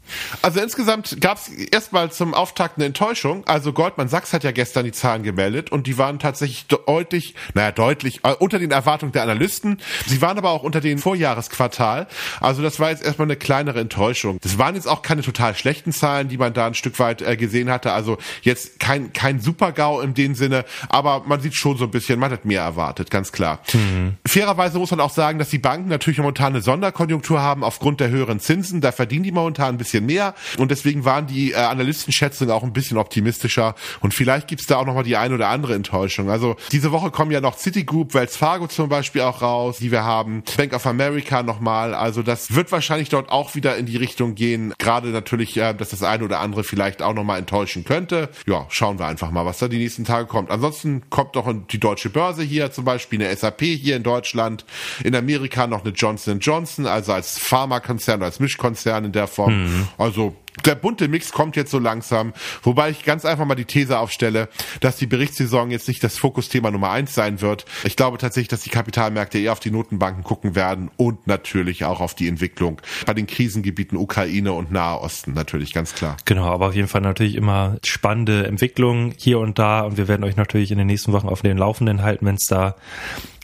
Also 0.41 0.61
insgesamt 0.61 1.21
gab 1.21 1.39
es 1.39 1.49
erstmal 1.49 2.13
zum 2.13 2.35
Auftakt 2.35 2.79
eine 2.79 2.85
Enttäuschung. 2.85 3.45
Also 3.47 3.73
Goldman 3.73 4.07
Sachs 4.09 4.33
hat 4.33 4.45
ja 4.45 4.53
gestern 4.53 4.85
die 4.85 4.93
Zahlen 4.93 5.25
gemeldet 5.25 5.73
und 5.73 5.89
die 5.89 5.99
waren 5.99 6.21
tatsächlich 6.21 6.67
deutlich, 6.67 7.35
naja, 7.55 7.73
deutlich 7.73 8.21
äh, 8.23 8.33
unter 8.39 8.61
den 8.61 8.71
Erwartungen 8.71 9.11
der 9.11 9.25
Analysten. 9.25 9.79
Sie 10.07 10.23
waren 10.23 10.39
aber 10.39 10.51
auch 10.51 10.63
unter 10.63 10.81
den 10.81 10.99
Vorjahresquartal. 10.99 12.07
Also 12.45 12.63
das 12.63 12.79
war 12.79 12.91
jetzt 12.91 13.05
erstmal 13.05 13.27
eine 13.27 13.37
kleinere 13.37 13.81
Enttäuschung. 13.81 14.39
Das 14.43 14.59
waren 14.59 14.75
jetzt 14.75 14.87
auch 14.87 15.03
keine 15.03 15.23
total 15.23 15.55
schlechten 15.55 15.93
Zahlen, 15.93 16.29
die 16.29 16.39
man 16.39 16.53
da 16.53 16.67
ein 16.67 16.75
Stück 16.75 16.99
weit 16.99 17.23
äh, 17.23 17.37
gesehen 17.37 17.71
hatte. 17.71 17.93
Also 17.93 18.19
jetzt 18.43 18.79
kein, 18.79 19.13
kein 19.13 19.41
Super-GAU 19.41 20.01
in 20.01 20.15
dem 20.15 20.35
Sinne, 20.35 20.65
aber 20.89 21.23
man 21.27 21.41
sieht 21.41 21.57
schon 21.57 21.77
so 21.77 21.85
ein 21.85 21.91
bisschen, 21.91 22.19
man 22.19 22.31
hat 22.31 22.45
mehr 22.45 22.63
erwartet, 22.63 23.11
ganz 23.11 23.33
klar. 23.33 23.61
Mhm. 23.73 24.15
Fairerweise 24.27 24.79
muss 24.79 24.91
man 24.91 25.01
auch 25.01 25.11
sagen, 25.11 25.39
dass 25.39 25.49
die 25.49 25.59
Banken 25.59 25.89
natürlich 25.89 26.19
momentan 26.19 26.53
eine 26.55 26.63
Sonderkonjunktur 26.63 27.41
haben 27.41 27.65
aufgrund 27.65 28.01
der 28.01 28.11
höheren 28.11 28.41
Zinsen. 28.41 28.81
Da 28.81 28.93
verdienen 28.93 29.25
die 29.25 29.33
momentan 29.33 29.75
ein 29.75 29.79
bisschen 29.79 30.07
mehr 30.07 30.35
und 30.59 30.71
deswegen 30.71 31.05
waren 31.05 31.27
die 31.27 31.53
äh, 31.53 31.57
Analystenschätzungen 31.57 32.55
auch 32.55 32.63
ein 32.63 32.73
bisschen 32.73 32.99
optimistischer 32.99 33.75
und 34.01 34.13
vielleicht 34.13 34.49
gibt's 34.49 34.67
da 34.67 34.77
auch 34.77 34.87
nochmal 34.87 35.05
die 35.05 35.17
eine 35.17 35.35
oder 35.35 35.49
andere 35.49 35.75
Enttäuschung. 35.75 36.31
Also 36.31 36.57
diese 36.73 36.93
Woche 36.93 37.11
kommen 37.11 37.31
ja 37.31 37.41
noch 37.41 37.57
Citigroup, 37.57 38.15
Wells 38.15 38.37
Fargo 38.37 38.67
zum 38.67 38.89
Beispiel 38.89 39.23
auch 39.23 39.43
raus, 39.43 39.79
die 39.79 39.91
wir 39.91 40.05
haben, 40.05 40.43
Bank 40.57 40.75
of 40.75 40.87
America 40.87 41.43
nochmal. 41.43 41.95
Also 41.95 42.23
das 42.23 42.34
das 42.35 42.53
wird 42.53 42.73
wahrscheinlich 42.73 43.11
dort 43.11 43.31
auch 43.31 43.55
wieder 43.55 43.77
in 43.77 43.87
die 43.87 43.97
Richtung 43.97 44.35
gehen. 44.35 44.75
Gerade 44.79 45.11
natürlich, 45.11 45.57
äh, 45.57 45.73
dass 45.73 45.91
das 45.91 46.03
eine 46.03 46.25
oder 46.25 46.41
andere 46.41 46.65
vielleicht 46.65 47.01
auch 47.01 47.15
nochmal 47.15 47.39
enttäuschen 47.39 47.85
könnte. 47.85 48.29
Ja, 48.45 48.67
schauen 48.71 48.99
wir 48.99 49.07
einfach 49.07 49.31
mal, 49.31 49.47
was 49.47 49.59
da 49.59 49.69
die 49.69 49.79
nächsten 49.79 50.05
Tage 50.05 50.27
kommt. 50.27 50.51
Ansonsten 50.51 51.09
kommt 51.11 51.37
doch 51.37 51.49
die 51.71 51.79
deutsche 51.79 52.11
Börse 52.11 52.43
hier, 52.43 52.73
zum 52.73 52.85
Beispiel 52.85 53.23
eine 53.23 53.35
SAP 53.37 53.61
hier 53.63 53.95
in 53.95 54.03
Deutschland. 54.03 54.65
In 55.05 55.15
Amerika 55.15 55.69
noch 55.69 55.85
eine 55.85 55.95
Johnson 55.95 56.41
Johnson, 56.41 56.87
also 56.87 57.13
als 57.13 57.39
Pharmakonzern, 57.39 58.21
als 58.21 58.41
Mischkonzern 58.41 59.05
in 59.05 59.13
der 59.13 59.29
Form. 59.29 59.63
Mhm. 59.63 59.89
Also 59.97 60.35
der 60.65 60.75
bunte 60.77 61.09
Mix 61.09 61.33
kommt 61.33 61.57
jetzt 61.57 61.71
so 61.71 61.79
langsam, 61.79 62.33
wobei 62.63 62.91
ich 62.91 63.05
ganz 63.05 63.25
einfach 63.25 63.45
mal 63.45 63.55
die 63.55 63.65
These 63.65 63.99
aufstelle, 63.99 64.49
dass 64.81 64.97
die 64.97 65.07
Berichtssaison 65.07 65.71
jetzt 65.71 65.89
nicht 65.89 66.03
das 66.05 66.17
Fokusthema 66.17 66.71
Nummer 66.71 66.91
eins 66.91 67.15
sein 67.15 67.41
wird. 67.41 67.65
Ich 67.83 67.97
glaube 67.97 68.19
tatsächlich, 68.19 68.49
dass 68.49 68.61
die 68.61 68.71
Kapitalmärkte 68.71 69.39
eher 69.39 69.53
auf 69.53 69.61
die 69.61 69.71
Notenbanken 69.71 70.23
gucken 70.23 70.55
werden 70.55 70.91
und 70.97 71.27
natürlich 71.27 71.85
auch 71.85 72.01
auf 72.01 72.15
die 72.15 72.29
Entwicklung 72.29 72.81
bei 73.07 73.15
den 73.15 73.27
Krisengebieten 73.27 73.99
Ukraine 73.99 74.53
und 74.53 74.71
Nahe 74.71 75.01
Osten 75.01 75.35
natürlich 75.35 75.73
ganz 75.73 75.95
klar. 75.95 76.17
Genau, 76.25 76.47
aber 76.47 76.69
auf 76.69 76.75
jeden 76.75 76.89
Fall 76.89 77.01
natürlich 77.01 77.35
immer 77.35 77.79
spannende 77.85 78.47
Entwicklungen 78.47 79.15
hier 79.17 79.41
und 79.41 79.59
da 79.59 79.83
und 79.83 79.97
wir 79.97 80.09
werden 80.09 80.25
euch 80.25 80.37
natürlich 80.37 80.71
in 80.71 80.79
den 80.79 80.87
nächsten 80.87 81.13
Wochen 81.13 81.29
auf 81.29 81.43
den 81.43 81.59
Laufenden 81.59 82.03
halten, 82.03 82.27
wenn 82.27 82.37
es 82.37 82.47
da 82.47 82.77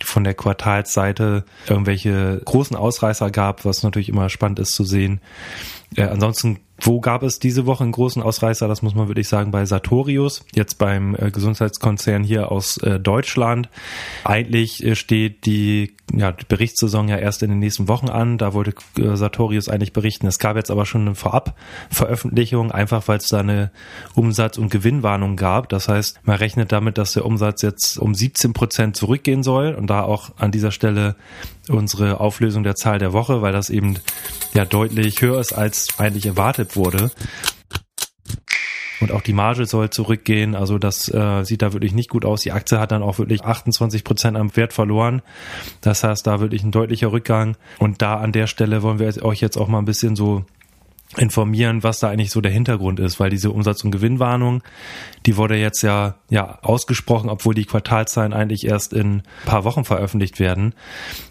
von 0.03 0.25
der 0.25 0.35
Quartalsseite 0.35 1.45
irgendwelche 1.69 2.41
großen 2.45 2.77
Ausreißer 2.77 3.31
gab, 3.31 3.65
was 3.65 3.83
natürlich 3.83 4.09
immer 4.09 4.29
spannend 4.29 4.59
ist 4.59 4.73
zu 4.73 4.85
sehen. 4.85 5.21
Äh, 5.97 6.05
ansonsten 6.05 6.61
wo 6.81 7.01
gab 7.01 7.23
es 7.23 7.39
diese 7.39 7.67
Woche 7.67 7.85
einen 7.85 7.93
großen 7.93 8.23
Ausreißer? 8.23 8.69
Das 8.69 8.83
muss 8.83 8.95
man 8.95 9.09
wirklich 9.09 9.29
sagen 9.29 9.51
bei 9.51 9.65
Sartorius, 9.65 10.45
jetzt 10.55 10.79
beim 10.79 11.15
äh, 11.15 11.31
Gesundheitskonzern 11.31 12.25
hier 12.25 12.51
aus 12.51 12.79
äh, 12.79 12.99
Deutschland. 12.99 13.69
Eigentlich 14.25 14.85
äh, 14.85 14.95
steht 14.95 15.47
die, 15.47 15.95
ja, 16.13 16.33
die 16.33 16.45
Berichtssaison 16.45 17.09
ja 17.09 17.17
erst 17.17 17.43
in 17.43 17.51
den 17.51 17.59
nächsten 17.59 17.89
Wochen 17.89 18.09
an. 18.09 18.39
Da 18.39 18.55
wollte 18.55 18.75
Sartorius 19.17 19.69
eigentlich 19.69 19.93
berichten. 19.93 20.27
Es 20.27 20.39
gab 20.39 20.57
jetzt 20.57 20.71
aber 20.71 20.87
schon 20.87 21.03
eine 21.03 21.15
Vorabveröffentlichung, 21.15 22.73
einfach 22.73 23.09
weil 23.09 23.19
es 23.19 23.29
da 23.29 23.41
eine 23.41 23.71
Umsatz- 24.15 24.59
und 24.59 24.71
Gewinnwarnung 24.71 25.37
gab. 25.37 25.69
Das 25.69 25.89
heißt, 25.89 26.21
man 26.25 26.37
rechnet 26.37 26.73
damit, 26.73 26.99
dass 26.99 27.13
der 27.13 27.27
Umsatz 27.27 27.63
jetzt 27.63 27.99
um 27.99 28.15
17 28.15 28.53
Prozent 28.53 28.97
zurückgehen 28.97 29.43
soll 29.43 29.75
und 29.75 29.89
da 29.89 30.03
auch 30.03 30.31
an 30.39 30.51
dieser 30.51 30.71
Stelle 30.71 31.17
unsere 31.69 32.21
Auflösung 32.21 32.63
der 32.63 32.75
Zahl 32.75 32.99
der 32.99 33.13
Woche, 33.13 33.43
weil 33.43 33.53
das 33.53 33.71
eben 33.71 33.99
ja 34.55 34.65
deutlich 34.65 35.21
höher 35.23 35.41
ist 35.41 35.53
als 35.53 35.89
eigentlich 35.99 36.27
erwartet 36.27 36.70
wurde. 36.77 37.11
Und 39.01 39.13
auch 39.13 39.23
die 39.23 39.33
Marge 39.33 39.65
soll 39.65 39.91
zurückgehen. 39.91 40.55
Also 40.55 40.79
das 40.79 41.09
äh, 41.09 41.43
sieht 41.45 41.63
da 41.63 41.73
wirklich 41.73 41.93
nicht 41.93 42.11
gut 42.11 42.25
aus. 42.25 42.43
Die 42.43 42.53
Aktie 42.53 42.79
hat 42.79 42.93
dann 42.93 43.03
auch 43.03 43.19
wirklich 43.19 43.43
28 43.43 44.05
Prozent 44.05 44.37
am 44.37 44.55
Wert 44.57 44.73
verloren. 44.73 45.23
Das 45.81 46.05
heißt, 46.05 46.27
da 46.27 46.41
wirklich 46.41 46.63
ein 46.63 46.71
deutlicher 46.71 47.11
Rückgang. 47.11 47.57
Und 47.79 48.03
da 48.03 48.17
an 48.17 48.33
der 48.33 48.47
Stelle 48.47 48.83
wollen 48.83 48.99
wir 48.99 49.25
euch 49.25 49.41
jetzt 49.41 49.57
auch 49.57 49.69
mal 49.69 49.79
ein 49.79 49.87
bisschen 49.87 50.17
so 50.17 50.45
informieren, 51.17 51.83
was 51.83 51.99
da 51.99 52.09
eigentlich 52.09 52.31
so 52.31 52.41
der 52.41 52.53
Hintergrund 52.53 53.01
ist, 53.01 53.19
weil 53.19 53.31
diese 53.31 53.51
Umsatz- 53.51 53.83
und 53.83 53.91
Gewinnwarnung, 53.91 54.63
die 55.27 55.37
wurde 55.37 55.57
jetzt 55.57 55.83
ja, 55.83 56.17
ja 56.29 56.61
ausgesprochen, 56.63 57.29
obwohl 57.29 57.55
die 57.55 57.65
Quartalzahlen 57.65 58.33
eigentlich 58.33 58.65
erst 58.65 58.93
in 58.93 59.17
ein 59.17 59.23
paar 59.45 59.65
Wochen 59.65 59.85
veröffentlicht 59.85 60.39
werden. 60.39 60.75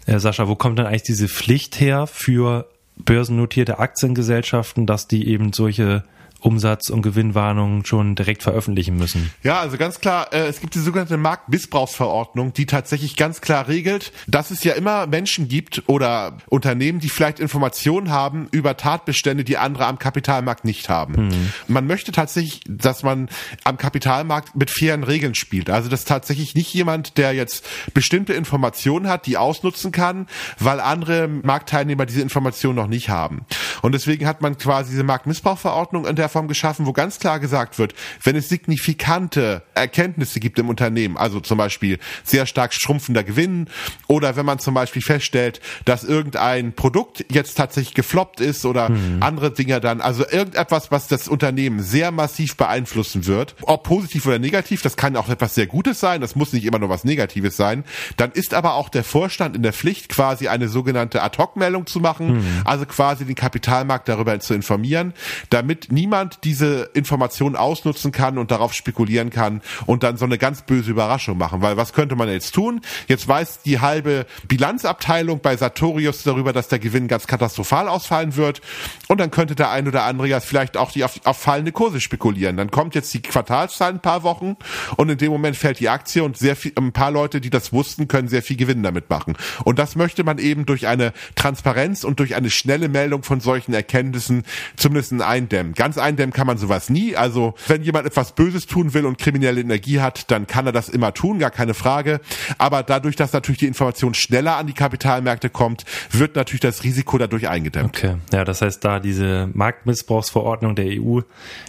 Äh, 0.04 0.18
Sascha, 0.18 0.48
wo 0.48 0.54
kommt 0.54 0.78
denn 0.78 0.86
eigentlich 0.86 1.04
diese 1.04 1.28
Pflicht 1.28 1.80
her 1.80 2.06
für 2.06 2.68
börsennotierte 3.04 3.78
Aktiengesellschaften, 3.78 4.86
dass 4.86 5.08
die 5.08 5.28
eben 5.28 5.52
solche 5.52 6.04
Umsatz- 6.40 6.90
und 6.90 7.02
Gewinnwarnungen 7.02 7.84
schon 7.84 8.14
direkt 8.14 8.42
veröffentlichen 8.42 8.96
müssen. 8.96 9.30
Ja, 9.42 9.60
also 9.60 9.76
ganz 9.76 10.00
klar, 10.00 10.32
äh, 10.32 10.46
es 10.46 10.60
gibt 10.60 10.74
die 10.74 10.80
sogenannte 10.80 11.16
Marktmissbrauchsverordnung, 11.16 12.52
die 12.52 12.66
tatsächlich 12.66 13.16
ganz 13.16 13.40
klar 13.40 13.68
regelt, 13.68 14.12
dass 14.26 14.50
es 14.50 14.64
ja 14.64 14.72
immer 14.72 15.06
Menschen 15.06 15.48
gibt 15.48 15.82
oder 15.86 16.38
Unternehmen, 16.48 17.00
die 17.00 17.08
vielleicht 17.08 17.40
Informationen 17.40 18.10
haben 18.10 18.48
über 18.50 18.76
Tatbestände, 18.76 19.44
die 19.44 19.58
andere 19.58 19.86
am 19.86 19.98
Kapitalmarkt 19.98 20.64
nicht 20.64 20.88
haben. 20.88 21.26
Mhm. 21.26 21.52
Man 21.68 21.86
möchte 21.86 22.12
tatsächlich, 22.12 22.60
dass 22.66 23.02
man 23.02 23.28
am 23.64 23.76
Kapitalmarkt 23.76 24.56
mit 24.56 24.70
fairen 24.70 25.04
Regeln 25.04 25.34
spielt. 25.34 25.70
Also 25.70 25.88
dass 25.88 26.04
tatsächlich 26.04 26.54
nicht 26.54 26.72
jemand, 26.72 27.18
der 27.18 27.32
jetzt 27.32 27.66
bestimmte 27.92 28.32
Informationen 28.32 29.08
hat, 29.08 29.26
die 29.26 29.36
ausnutzen 29.36 29.92
kann, 29.92 30.26
weil 30.58 30.80
andere 30.80 31.28
Marktteilnehmer 31.28 32.06
diese 32.06 32.22
Informationen 32.22 32.76
noch 32.76 32.86
nicht 32.86 33.08
haben. 33.10 33.44
Und 33.82 33.92
deswegen 33.92 34.26
hat 34.26 34.40
man 34.40 34.56
quasi 34.56 34.92
diese 34.92 35.04
Marktmissbrauchverordnung 35.04 36.06
in 36.06 36.16
der 36.16 36.29
Form 36.30 36.48
geschaffen, 36.48 36.86
wo 36.86 36.92
ganz 36.92 37.18
klar 37.18 37.40
gesagt 37.40 37.78
wird, 37.78 37.94
wenn 38.22 38.36
es 38.36 38.48
signifikante 38.48 39.62
Erkenntnisse 39.74 40.40
gibt 40.40 40.58
im 40.58 40.68
Unternehmen, 40.68 41.16
also 41.16 41.40
zum 41.40 41.58
Beispiel 41.58 41.98
sehr 42.24 42.46
stark 42.46 42.72
schrumpfender 42.74 43.24
Gewinn 43.24 43.68
oder 44.06 44.36
wenn 44.36 44.46
man 44.46 44.58
zum 44.58 44.74
Beispiel 44.74 45.02
feststellt, 45.02 45.60
dass 45.84 46.04
irgendein 46.04 46.72
Produkt 46.72 47.24
jetzt 47.30 47.54
tatsächlich 47.54 47.94
gefloppt 47.94 48.40
ist 48.40 48.64
oder 48.64 48.90
mhm. 48.90 49.18
andere 49.20 49.50
Dinge 49.52 49.80
dann, 49.80 50.00
also 50.00 50.24
irgendetwas, 50.26 50.90
was 50.90 51.08
das 51.08 51.28
Unternehmen 51.28 51.82
sehr 51.82 52.10
massiv 52.10 52.56
beeinflussen 52.56 53.26
wird, 53.26 53.56
ob 53.62 53.84
positiv 53.84 54.26
oder 54.26 54.38
negativ, 54.38 54.82
das 54.82 54.96
kann 54.96 55.16
auch 55.16 55.28
etwas 55.28 55.54
sehr 55.54 55.66
Gutes 55.66 56.00
sein, 56.00 56.20
das 56.20 56.36
muss 56.36 56.52
nicht 56.52 56.64
immer 56.64 56.78
nur 56.78 56.88
was 56.88 57.04
Negatives 57.04 57.56
sein, 57.56 57.84
dann 58.16 58.32
ist 58.32 58.54
aber 58.54 58.74
auch 58.74 58.88
der 58.88 59.04
Vorstand 59.04 59.56
in 59.56 59.62
der 59.62 59.72
Pflicht, 59.72 60.08
quasi 60.08 60.48
eine 60.48 60.68
sogenannte 60.68 61.22
Ad-Hoc-Meldung 61.22 61.86
zu 61.86 62.00
machen, 62.00 62.38
mhm. 62.38 62.62
also 62.64 62.86
quasi 62.86 63.24
den 63.24 63.34
Kapitalmarkt 63.34 64.08
darüber 64.08 64.38
zu 64.40 64.54
informieren, 64.54 65.12
damit 65.50 65.90
niemand 65.90 66.19
diese 66.28 66.90
Information 66.94 67.56
ausnutzen 67.56 68.12
kann 68.12 68.38
und 68.38 68.50
darauf 68.50 68.74
spekulieren 68.74 69.30
kann 69.30 69.62
und 69.86 70.02
dann 70.02 70.16
so 70.16 70.24
eine 70.24 70.38
ganz 70.38 70.62
böse 70.62 70.90
Überraschung 70.90 71.38
machen, 71.38 71.62
weil 71.62 71.76
was 71.76 71.92
könnte 71.92 72.16
man 72.16 72.28
jetzt 72.28 72.52
tun? 72.54 72.80
Jetzt 73.08 73.26
weiß 73.26 73.62
die 73.62 73.80
halbe 73.80 74.26
Bilanzabteilung 74.48 75.40
bei 75.40 75.56
Sartorius 75.56 76.22
darüber, 76.22 76.52
dass 76.52 76.68
der 76.68 76.78
Gewinn 76.78 77.08
ganz 77.08 77.26
katastrophal 77.26 77.88
ausfallen 77.88 78.36
wird 78.36 78.60
und 79.08 79.20
dann 79.20 79.30
könnte 79.30 79.54
der 79.54 79.70
ein 79.70 79.86
oder 79.88 80.04
andere 80.04 80.28
ja 80.28 80.40
vielleicht 80.40 80.76
auch 80.76 80.92
die 80.92 81.04
auf, 81.04 81.20
auf 81.24 81.36
fallende 81.36 81.72
Kurse 81.72 82.00
spekulieren. 82.00 82.56
Dann 82.56 82.70
kommt 82.70 82.94
jetzt 82.94 83.12
die 83.14 83.22
Quartalszahl 83.22 83.90
ein 83.90 84.00
paar 84.00 84.22
Wochen 84.22 84.56
und 84.96 85.08
in 85.08 85.18
dem 85.18 85.32
Moment 85.32 85.56
fällt 85.56 85.80
die 85.80 85.88
Aktie 85.88 86.22
und 86.22 86.36
sehr 86.36 86.56
viel, 86.56 86.72
ein 86.76 86.92
paar 86.92 87.10
Leute, 87.10 87.40
die 87.40 87.50
das 87.50 87.72
wussten, 87.72 88.08
können 88.08 88.28
sehr 88.28 88.42
viel 88.42 88.56
Gewinn 88.56 88.82
damit 88.82 89.10
machen. 89.10 89.36
Und 89.64 89.78
das 89.78 89.96
möchte 89.96 90.24
man 90.24 90.38
eben 90.38 90.66
durch 90.66 90.86
eine 90.86 91.12
Transparenz 91.34 92.04
und 92.04 92.18
durch 92.18 92.34
eine 92.34 92.50
schnelle 92.50 92.88
Meldung 92.88 93.22
von 93.22 93.40
solchen 93.40 93.74
Erkenntnissen 93.74 94.44
zumindest 94.76 95.12
eindämmen. 95.20 95.74
Ganz 95.74 95.98
eindämmen 96.10 96.32
kann 96.32 96.46
man 96.46 96.58
sowas 96.58 96.90
nie. 96.90 97.16
Also 97.16 97.54
wenn 97.68 97.82
jemand 97.82 98.06
etwas 98.06 98.32
Böses 98.32 98.66
tun 98.66 98.94
will 98.94 99.06
und 99.06 99.18
kriminelle 99.18 99.60
Energie 99.60 100.00
hat, 100.00 100.30
dann 100.30 100.46
kann 100.46 100.66
er 100.66 100.72
das 100.72 100.88
immer 100.88 101.14
tun, 101.14 101.38
gar 101.38 101.50
keine 101.50 101.74
Frage. 101.74 102.20
Aber 102.58 102.82
dadurch, 102.82 103.16
dass 103.16 103.32
natürlich 103.32 103.58
die 103.58 103.66
Information 103.66 104.14
schneller 104.14 104.56
an 104.56 104.66
die 104.66 104.72
Kapitalmärkte 104.72 105.50
kommt, 105.50 105.84
wird 106.10 106.36
natürlich 106.36 106.60
das 106.60 106.84
Risiko 106.84 107.18
dadurch 107.18 107.48
eingedämmt. 107.48 107.96
Okay, 107.96 108.16
ja, 108.32 108.44
das 108.44 108.62
heißt, 108.62 108.84
da 108.84 109.00
diese 109.00 109.48
Marktmissbrauchsverordnung 109.52 110.74
der 110.74 110.86
EU, 111.00 111.20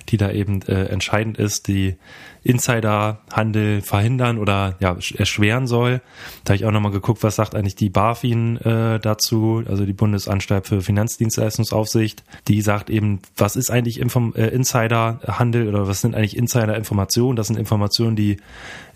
die 0.10 0.18
da 0.18 0.32
eben 0.32 0.62
äh, 0.64 0.86
entscheidend 0.86 1.38
ist, 1.38 1.68
die 1.68 1.96
Insiderhandel 2.44 3.82
verhindern 3.82 4.40
oder 4.40 4.76
ja 4.80 4.98
erschweren 5.16 5.68
soll. 5.68 6.02
Da 6.44 6.52
habe 6.52 6.56
ich 6.56 6.66
auch 6.66 6.72
nochmal 6.72 6.92
geguckt, 6.92 7.22
was 7.22 7.36
sagt 7.36 7.54
eigentlich 7.54 7.76
die 7.76 7.90
BaFin 7.90 8.58
äh, 8.58 9.00
dazu, 9.00 9.64
also 9.68 9.86
die 9.86 9.94
Bundesanstalt 9.94 10.68
für 10.68 10.82
Finanzdienstleistungsaufsicht. 10.82 12.24
Die 12.48 12.62
sagt 12.62 12.90
eben, 12.90 13.20
was 13.38 13.56
ist 13.56 13.70
eigentlich 13.70 14.00
Inform 14.00 14.31
äh, 14.36 14.48
Insiderhandel 14.48 15.68
oder 15.68 15.88
was 15.88 16.02
sind 16.02 16.16
eigentlich 16.16 16.38
Insiderinformationen? 16.38 17.36
Das 17.36 17.48
sind 17.48 17.58
Informationen, 17.58 18.16
die 18.16 18.38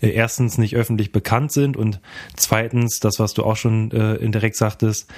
äh, 0.00 0.08
erstens 0.10 0.58
nicht 0.58 0.76
öffentlich 0.76 1.12
bekannt 1.12 1.52
sind 1.52 1.76
und 1.76 2.00
zweitens, 2.36 2.98
das, 3.00 3.18
was 3.18 3.34
du 3.34 3.44
auch 3.44 3.56
schon 3.56 3.90
äh, 3.90 4.14
indirekt 4.16 4.56
sagtest, 4.56 5.08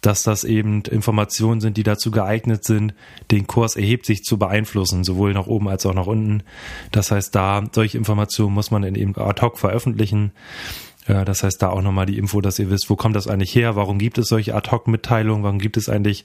dass 0.00 0.22
das 0.22 0.44
eben 0.44 0.82
Informationen 0.82 1.60
sind, 1.60 1.76
die 1.76 1.82
dazu 1.82 2.10
geeignet 2.10 2.64
sind, 2.64 2.94
den 3.30 3.46
Kurs 3.46 3.76
erheblich 3.76 4.22
zu 4.22 4.38
beeinflussen, 4.38 5.02
sowohl 5.02 5.32
nach 5.32 5.46
oben 5.46 5.68
als 5.68 5.86
auch 5.86 5.94
nach 5.94 6.06
unten. 6.06 6.42
Das 6.92 7.10
heißt, 7.10 7.34
da 7.34 7.64
solche 7.72 7.96
Informationen 7.96 8.52
muss 8.52 8.70
man 8.70 8.82
in 8.82 8.94
eben 8.96 9.16
ad 9.16 9.40
hoc 9.40 9.58
veröffentlichen. 9.58 10.32
Ja, 11.06 11.24
das 11.24 11.42
heißt, 11.42 11.60
da 11.62 11.68
auch 11.68 11.82
nochmal 11.82 12.06
die 12.06 12.18
Info, 12.18 12.40
dass 12.40 12.58
ihr 12.58 12.70
wisst, 12.70 12.88
wo 12.88 12.96
kommt 12.96 13.16
das 13.16 13.28
eigentlich 13.28 13.54
her? 13.54 13.76
Warum 13.76 13.98
gibt 13.98 14.18
es 14.18 14.28
solche 14.28 14.54
Ad-Hoc-Mitteilungen? 14.54 15.42
Warum 15.44 15.58
gibt 15.58 15.76
es 15.76 15.88
eigentlich, 15.88 16.24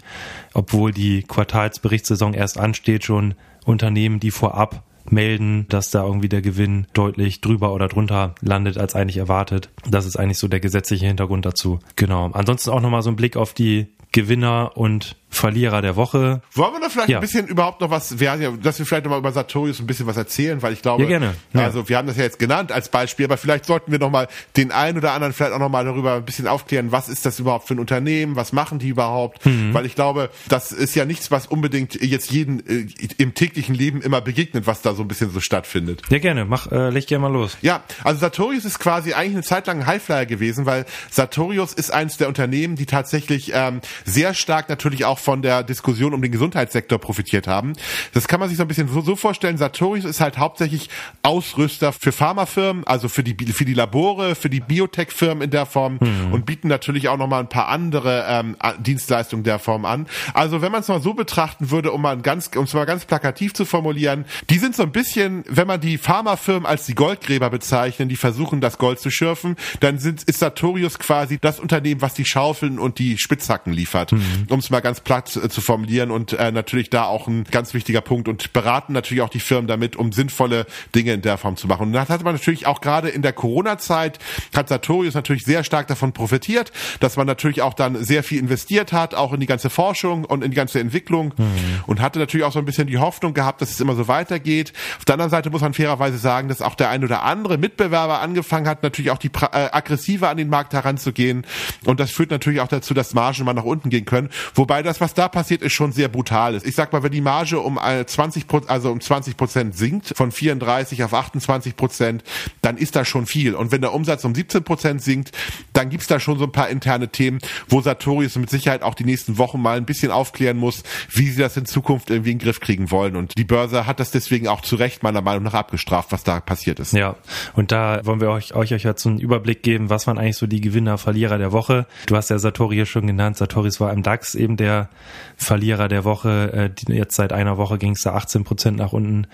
obwohl 0.54 0.92
die 0.92 1.24
Quartalsberichtssaison 1.24 2.34
erst 2.34 2.58
ansteht, 2.58 3.04
schon 3.04 3.36
Unternehmen, 3.66 4.20
die 4.20 4.32
vorab 4.32 4.84
melden, 5.12 5.66
dass 5.70 5.92
da 5.92 6.06
irgendwie 6.06 6.30
der 6.30 6.42
Gewinn 6.42 6.88
deutlich 6.94 7.42
drüber 7.42 7.74
oder 7.74 7.88
drunter 7.88 8.36
landet 8.42 8.78
als 8.78 8.96
eigentlich 8.96 9.18
erwartet. 9.18 9.70
Das 9.90 10.06
ist 10.06 10.18
eigentlich 10.18 10.38
so 10.38 10.48
der 10.48 10.60
gesetzliche 10.60 11.08
Hintergrund 11.08 11.46
dazu. 11.46 11.80
Genau. 11.96 12.30
Ansonsten 12.32 12.70
auch 12.70 12.82
nochmal 12.82 13.02
so 13.02 13.10
ein 13.10 13.16
Blick 13.16 13.36
auf 13.36 13.54
die 13.54 13.88
Gewinner 14.12 14.72
und 14.76 15.16
Verlierer 15.32 15.82
der 15.82 15.96
Woche. 15.96 16.42
Wollen 16.54 16.74
wir 16.74 16.82
da 16.82 16.90
vielleicht 16.90 17.10
ja. 17.10 17.18
ein 17.18 17.22
bisschen 17.22 17.48
überhaupt 17.48 17.82
noch 17.82 17.92
was, 17.92 18.20
wir, 18.20 18.58
dass 18.62 18.80
wir 18.80 18.86
vielleicht 18.86 19.06
noch 19.06 19.12
mal 19.12 19.20
über 19.20 19.32
Sartorius 19.32 19.80
ein 19.80 19.86
bisschen 19.86 20.08
was 20.08 20.18
erzählen, 20.18 20.62
weil 20.62 20.74
ich 20.74 20.82
glaube, 20.82 21.04
ja, 21.04 21.10
gerne. 21.10 21.36
Ja. 21.54 21.64
also 21.64 21.88
wir 21.88 21.98
haben 21.98 22.08
das 22.08 22.18
ja 22.18 22.24
jetzt 22.24 22.40
genannt 22.40 22.72
als 22.72 22.90
Beispiel, 22.90 23.26
aber 23.26 23.38
vielleicht 23.38 23.66
sollten 23.66 23.92
wir 23.92 24.00
noch 24.00 24.10
mal 24.10 24.28
den 24.58 24.72
einen 24.72 24.98
oder 24.98 25.14
anderen 25.14 25.34
vielleicht 25.34 25.54
auch 25.54 25.60
noch 25.60 25.70
mal 25.70 25.86
darüber 25.86 26.16
ein 26.16 26.26
bisschen 26.26 26.48
aufklären, 26.48 26.92
was 26.92 27.10
ist 27.10 27.26
das 27.26 27.40
überhaupt 27.40 27.68
für 27.68 27.76
ein 27.76 27.80
Unternehmen, 27.80 28.36
was 28.36 28.54
machen 28.54 28.80
die 28.80 28.90
überhaupt, 28.90 29.46
mhm. 29.46 29.74
weil 29.74 29.86
ich 29.86 29.96
glaube, 29.96 30.32
das 30.48 30.72
ist 30.72 30.96
ja 30.96 31.06
nichts, 31.06 31.30
was 31.30 31.46
unbedingt 31.46 32.02
jetzt 32.02 32.32
jeden 32.32 32.66
äh, 32.68 32.88
im 33.18 33.36
täglichen 33.36 33.76
Leben 33.76 34.02
immer 34.02 34.22
begegnet, 34.22 34.66
was 34.66 34.82
da 34.82 34.96
so 34.96 35.04
ein 35.04 35.08
bisschen 35.08 35.30
so 35.30 35.40
stattfindet. 35.40 36.02
Ja, 36.10 36.18
gerne, 36.18 36.46
mach, 36.46 36.72
äh, 36.72 36.90
leg 36.90 37.06
gerne 37.06 37.22
mal 37.22 37.32
los. 37.32 37.58
Ja, 37.62 37.84
also 38.04 38.20
Sartorius 38.20 38.66
ist 38.66 38.80
quasi 38.80 39.14
eigentlich 39.14 39.36
eine 39.36 39.44
Zeit 39.44 39.68
lang 39.68 39.82
ein 39.82 39.86
Highflyer 39.86 40.26
gewesen, 40.26 40.66
weil 40.66 40.86
Sartorius 41.12 41.74
ist 41.74 41.92
eins 41.92 42.18
der 42.18 42.28
Unternehmen, 42.28 42.76
die 42.76 42.88
tatsächlich 42.88 43.52
ähm, 43.54 43.82
sehr 44.06 44.34
stark 44.34 44.70
natürlich 44.70 45.06
auch 45.06 45.19
von 45.20 45.42
der 45.42 45.64
Diskussion 45.64 46.14
um 46.14 46.22
den 46.22 46.32
Gesundheitssektor 46.32 47.00
profitiert 47.00 47.48
haben. 47.48 47.74
Das 48.14 48.28
kann 48.28 48.40
man 48.40 48.50
sich 48.50 48.58
so 48.58 48.64
ein 48.64 48.68
bisschen 48.68 48.88
so, 48.88 49.02
so 49.02 49.16
vorstellen. 49.16 49.58
Sartorius 49.58 50.06
ist 50.06 50.22
halt 50.22 50.38
hauptsächlich 50.38 50.90
Ausrüster 51.24 51.94
für 51.94 52.12
Pharmafirmen, 52.12 52.86
also 52.86 53.10
für 53.10 53.24
die 53.24 53.36
für 53.52 53.66
die 53.66 53.74
Labore, 53.74 54.36
für 54.36 54.50
die 54.50 54.60
Biotech-Firmen 54.60 55.44
in 55.44 55.52
der 55.52 55.66
Form 55.66 55.98
mhm. 56.00 56.34
und 56.34 56.46
bieten 56.46 56.68
natürlich 56.68 57.10
auch 57.10 57.18
noch 57.18 57.28
mal 57.28 57.40
ein 57.40 57.50
paar 57.50 57.68
andere 57.68 58.26
ähm, 58.28 58.56
Dienstleistungen 58.80 59.44
der 59.44 59.60
Form 59.60 59.86
an. 59.86 60.08
Also 60.34 60.62
wenn 60.62 60.72
man 60.72 60.82
es 60.82 60.88
mal 60.88 61.02
so 61.02 61.14
betrachten 61.14 61.72
würde, 61.72 61.92
um 61.92 62.02
mal 62.02 62.18
ganz 62.22 62.50
um 62.56 62.64
es 62.64 62.74
mal 62.74 62.86
ganz 62.86 63.06
plakativ 63.06 63.54
zu 63.54 63.66
formulieren, 63.66 64.26
die 64.50 64.58
sind 64.58 64.76
so 64.76 64.84
ein 64.84 64.92
bisschen, 64.92 65.44
wenn 65.48 65.68
man 65.68 65.82
die 65.82 65.98
Pharmafirmen 65.98 66.66
als 66.66 66.86
die 66.86 66.96
Goldgräber 66.96 67.50
bezeichnen, 67.50 68.10
die 68.10 68.16
versuchen 68.16 68.62
das 68.62 68.78
Gold 68.78 69.00
zu 69.00 69.10
schürfen, 69.10 69.56
dann 69.80 70.00
sind 70.00 70.24
ist 70.24 70.40
Sartorius 70.40 71.00
quasi 71.00 71.38
das 71.40 71.60
Unternehmen, 71.60 72.02
was 72.02 72.14
die 72.14 72.26
Schaufeln 72.26 72.80
und 72.80 73.00
die 73.00 73.18
Spitzhacken 73.18 73.74
liefert. 73.74 74.12
Mhm. 74.12 74.48
um 74.50 74.60
es 74.60 74.70
mal 74.70 74.82
ganz 74.82 75.00
platt 75.10 75.36
äh, 75.36 75.50
zu 75.50 75.60
formulieren 75.60 76.12
und 76.12 76.34
äh, 76.34 76.52
natürlich 76.52 76.92
da 76.92 77.06
auch 77.06 77.28
ein 77.28 77.44
ganz 77.46 77.74
wichtiger 77.74 78.02
Punkt 78.02 78.28
und 78.28 78.54
beraten 78.54 78.94
natürlich 78.94 79.24
auch 79.24 79.30
die 79.30 79.40
Firmen 79.40 79.68
damit, 79.68 79.96
um 79.96 80.12
sinnvolle 80.12 80.68
Dinge 80.94 81.14
in 81.14 81.24
der 81.24 81.40
Form 81.40 81.58
zu 81.58 81.66
machen. 81.66 81.88
Und 81.88 81.94
das 81.94 82.10
hat 82.10 82.24
man 82.24 82.36
natürlich 82.36 82.68
auch 82.68 82.80
gerade 82.80 83.10
in 83.10 83.24
der 83.24 83.34
Corona-Zeit, 83.34 84.20
hat 84.56 84.70
Sartorius 84.70 85.16
natürlich 85.16 85.46
sehr 85.46 85.64
stark 85.64 85.88
davon 85.88 86.14
profitiert, 86.14 86.72
dass 87.00 87.18
man 87.18 87.26
natürlich 87.26 87.64
auch 87.64 87.74
dann 87.74 88.04
sehr 88.04 88.22
viel 88.22 88.38
investiert 88.38 88.94
hat, 88.94 89.16
auch 89.16 89.34
in 89.34 89.40
die 89.40 89.48
ganze 89.48 89.72
Forschung 89.72 90.26
und 90.26 90.44
in 90.44 90.52
die 90.52 90.56
ganze 90.56 90.80
Entwicklung 90.80 91.34
mhm. 91.36 91.84
und 91.88 92.02
hatte 92.02 92.20
natürlich 92.20 92.46
auch 92.46 92.54
so 92.54 92.60
ein 92.60 92.66
bisschen 92.66 92.86
die 92.86 93.00
Hoffnung 93.00 93.34
gehabt, 93.34 93.64
dass 93.64 93.72
es 93.72 93.80
immer 93.80 93.96
so 93.96 94.08
weitergeht. 94.08 94.74
Auf 95.00 95.06
der 95.06 95.14
anderen 95.14 95.32
Seite 95.32 95.50
muss 95.50 95.62
man 95.62 95.74
fairerweise 95.74 96.20
sagen, 96.20 96.50
dass 96.50 96.62
auch 96.62 96.76
der 96.76 96.92
ein 96.92 97.04
oder 97.04 97.24
andere 97.24 97.58
Mitbewerber 97.58 98.22
angefangen 98.22 98.68
hat, 98.68 98.84
natürlich 98.84 99.10
auch 99.10 99.18
die 99.18 99.32
äh, 99.42 99.70
aggressiver 99.72 100.30
an 100.30 100.38
den 100.38 100.50
Markt 100.50 100.74
heranzugehen 100.74 101.48
und 101.86 102.00
das 102.00 102.12
führt 102.12 102.30
natürlich 102.30 102.62
auch 102.62 102.68
dazu, 102.68 102.94
dass 102.94 103.16
Margen 103.16 103.44
mal 103.44 103.54
nach 103.54 103.64
unten 103.64 103.90
gehen 103.90 104.06
können 104.06 104.20
können. 104.20 104.30
Wobei 104.56 104.84
das, 104.84 104.99
was 105.02 105.14
da 105.14 105.28
passiert, 105.28 105.62
ist 105.62 105.74
schon 105.74 105.92
sehr 105.92 106.08
brutal. 106.08 106.56
Ich 106.64 106.76
sag 106.76 106.92
mal, 106.94 107.04
wenn 107.04 107.12
die 107.12 107.22
Marge 107.22 107.60
um 107.60 107.80
20 107.80 108.46
also 108.68 108.92
um 108.92 109.02
20 109.02 109.38
Prozent 109.38 109.76
sinkt, 109.76 110.14
von 110.16 110.32
34 110.32 111.04
auf 111.04 111.14
28 111.14 111.76
Prozent, 111.76 112.24
dann 112.62 112.78
ist 112.78 112.96
das 112.96 113.08
schon 113.08 113.26
viel. 113.26 113.56
Und 113.56 113.72
wenn 113.72 113.82
der 113.82 113.94
Umsatz 113.94 114.26
um 114.26 114.36
17 114.36 114.64
Prozent 114.64 115.02
sinkt, 115.02 115.32
dann 115.74 115.90
gibt's 115.90 116.08
da 116.08 116.20
schon 116.20 116.38
so 116.38 116.46
ein 116.46 116.52
paar 116.52 116.70
interne 116.70 117.10
Themen, 117.10 117.40
wo 117.68 117.82
Sartorius 117.82 118.36
mit 118.36 118.50
Sicherheit 118.50 118.84
auch 118.84 118.96
die 118.96 119.06
nächsten 119.06 119.38
Wochen 119.38 119.62
mal 119.62 119.78
ein 119.78 119.86
bisschen 119.86 120.12
aufklären 120.12 120.58
muss, 120.58 120.84
wie 121.10 121.30
sie 121.30 121.42
das 121.42 121.58
in 121.58 121.66
Zukunft 121.66 122.10
irgendwie 122.10 122.32
in 122.32 122.40
den 122.40 122.44
Griff 122.44 122.60
kriegen 122.60 122.92
wollen. 122.92 123.16
Und 123.16 123.38
die 123.38 123.44
Börse 123.44 123.86
hat 123.86 124.00
das 124.00 124.12
deswegen 124.12 124.48
auch 124.48 124.62
zu 124.62 124.76
Recht 124.76 125.04
meiner 125.04 125.22
Meinung 125.22 125.44
nach 125.44 125.54
abgestraft, 125.54 126.12
was 126.12 126.24
da 126.24 126.40
passiert 126.40 126.80
ist. 126.80 126.94
Ja, 126.94 127.16
und 127.54 127.72
da 127.72 128.02
wollen 128.04 128.22
wir 128.22 128.30
euch, 128.30 128.56
euch, 128.56 128.74
euch 128.74 128.84
jetzt 128.84 129.06
einen 129.06 129.20
Überblick 129.20 129.64
geben, 129.64 129.90
was 129.90 130.08
waren 130.08 130.18
eigentlich 130.18 130.38
so 130.38 130.48
die 130.48 130.62
Gewinner, 130.62 130.98
Verlierer 130.98 131.38
der 131.38 131.52
Woche. 131.52 131.88
Du 132.08 132.16
hast 132.16 132.30
ja 132.30 132.40
Sartori 132.40 132.86
schon 132.86 133.08
genannt. 133.08 133.38
Sartorius 133.38 133.80
war 133.80 133.92
im 133.94 134.04
DAX 134.04 134.36
eben 134.36 134.58
der 134.58 134.89
Verlierer 135.38 135.88
der 135.88 136.04
Woche. 136.04 136.72
Äh, 136.88 136.94
jetzt 136.94 137.16
seit 137.16 137.34
einer 137.34 137.58
Woche 137.58 137.78
ging 137.78 137.94
es 137.94 138.02
da 138.02 138.14
18 138.14 138.44
Prozent 138.44 138.78
nach 138.78 138.94
unten. 138.94 139.28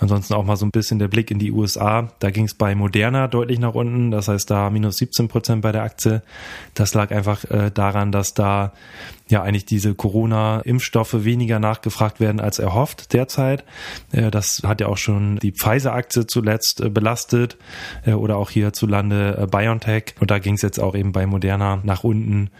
Ansonsten 0.00 0.34
auch 0.34 0.44
mal 0.44 0.56
so 0.56 0.66
ein 0.66 0.70
bisschen 0.70 0.98
der 0.98 1.08
Blick 1.08 1.30
in 1.30 1.38
die 1.38 1.52
USA. 1.52 2.08
Da 2.18 2.30
ging 2.30 2.44
es 2.44 2.54
bei 2.54 2.74
Moderna 2.74 3.28
deutlich 3.28 3.58
nach 3.58 3.74
unten. 3.74 4.10
Das 4.10 4.28
heißt 4.28 4.50
da 4.50 4.70
minus 4.70 4.96
17 4.96 5.28
Prozent 5.28 5.62
bei 5.62 5.72
der 5.72 5.82
Aktie. 5.82 6.22
Das 6.74 6.94
lag 6.94 7.10
einfach 7.10 7.44
äh, 7.44 7.70
daran, 7.70 8.12
dass 8.12 8.34
da 8.34 8.72
ja 9.32 9.42
eigentlich 9.42 9.64
diese 9.64 9.94
Corona-Impfstoffe 9.94 11.24
weniger 11.24 11.58
nachgefragt 11.58 12.20
werden 12.20 12.40
als 12.40 12.58
erhofft 12.58 13.12
derzeit. 13.12 13.64
Äh, 14.12 14.30
das 14.30 14.62
hat 14.64 14.80
ja 14.80 14.86
auch 14.86 14.96
schon 14.96 15.38
die 15.40 15.52
Pfizer-Aktie 15.52 16.26
zuletzt 16.26 16.80
äh, 16.80 16.88
belastet 16.88 17.56
äh, 18.06 18.12
oder 18.12 18.36
auch 18.36 18.50
hierzulande 18.50 19.48
BioNTech. 19.50 20.14
Und 20.20 20.30
da 20.30 20.38
ging 20.38 20.54
es 20.54 20.62
jetzt 20.62 20.78
auch 20.78 20.94
eben 20.94 21.12
bei 21.12 21.26
Moderna 21.26 21.80
nach 21.82 22.04
unten, 22.04 22.50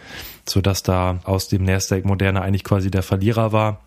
so 0.47 0.59
dass 0.59 0.83
da 0.83 1.19
aus 1.23 1.47
dem 1.47 1.63
Nasdaq 1.63 2.03
Moderna 2.03 2.41
eigentlich 2.41 2.63
quasi 2.65 2.91
der 2.91 3.03
Verlierer 3.03 3.53
war. 3.53 3.82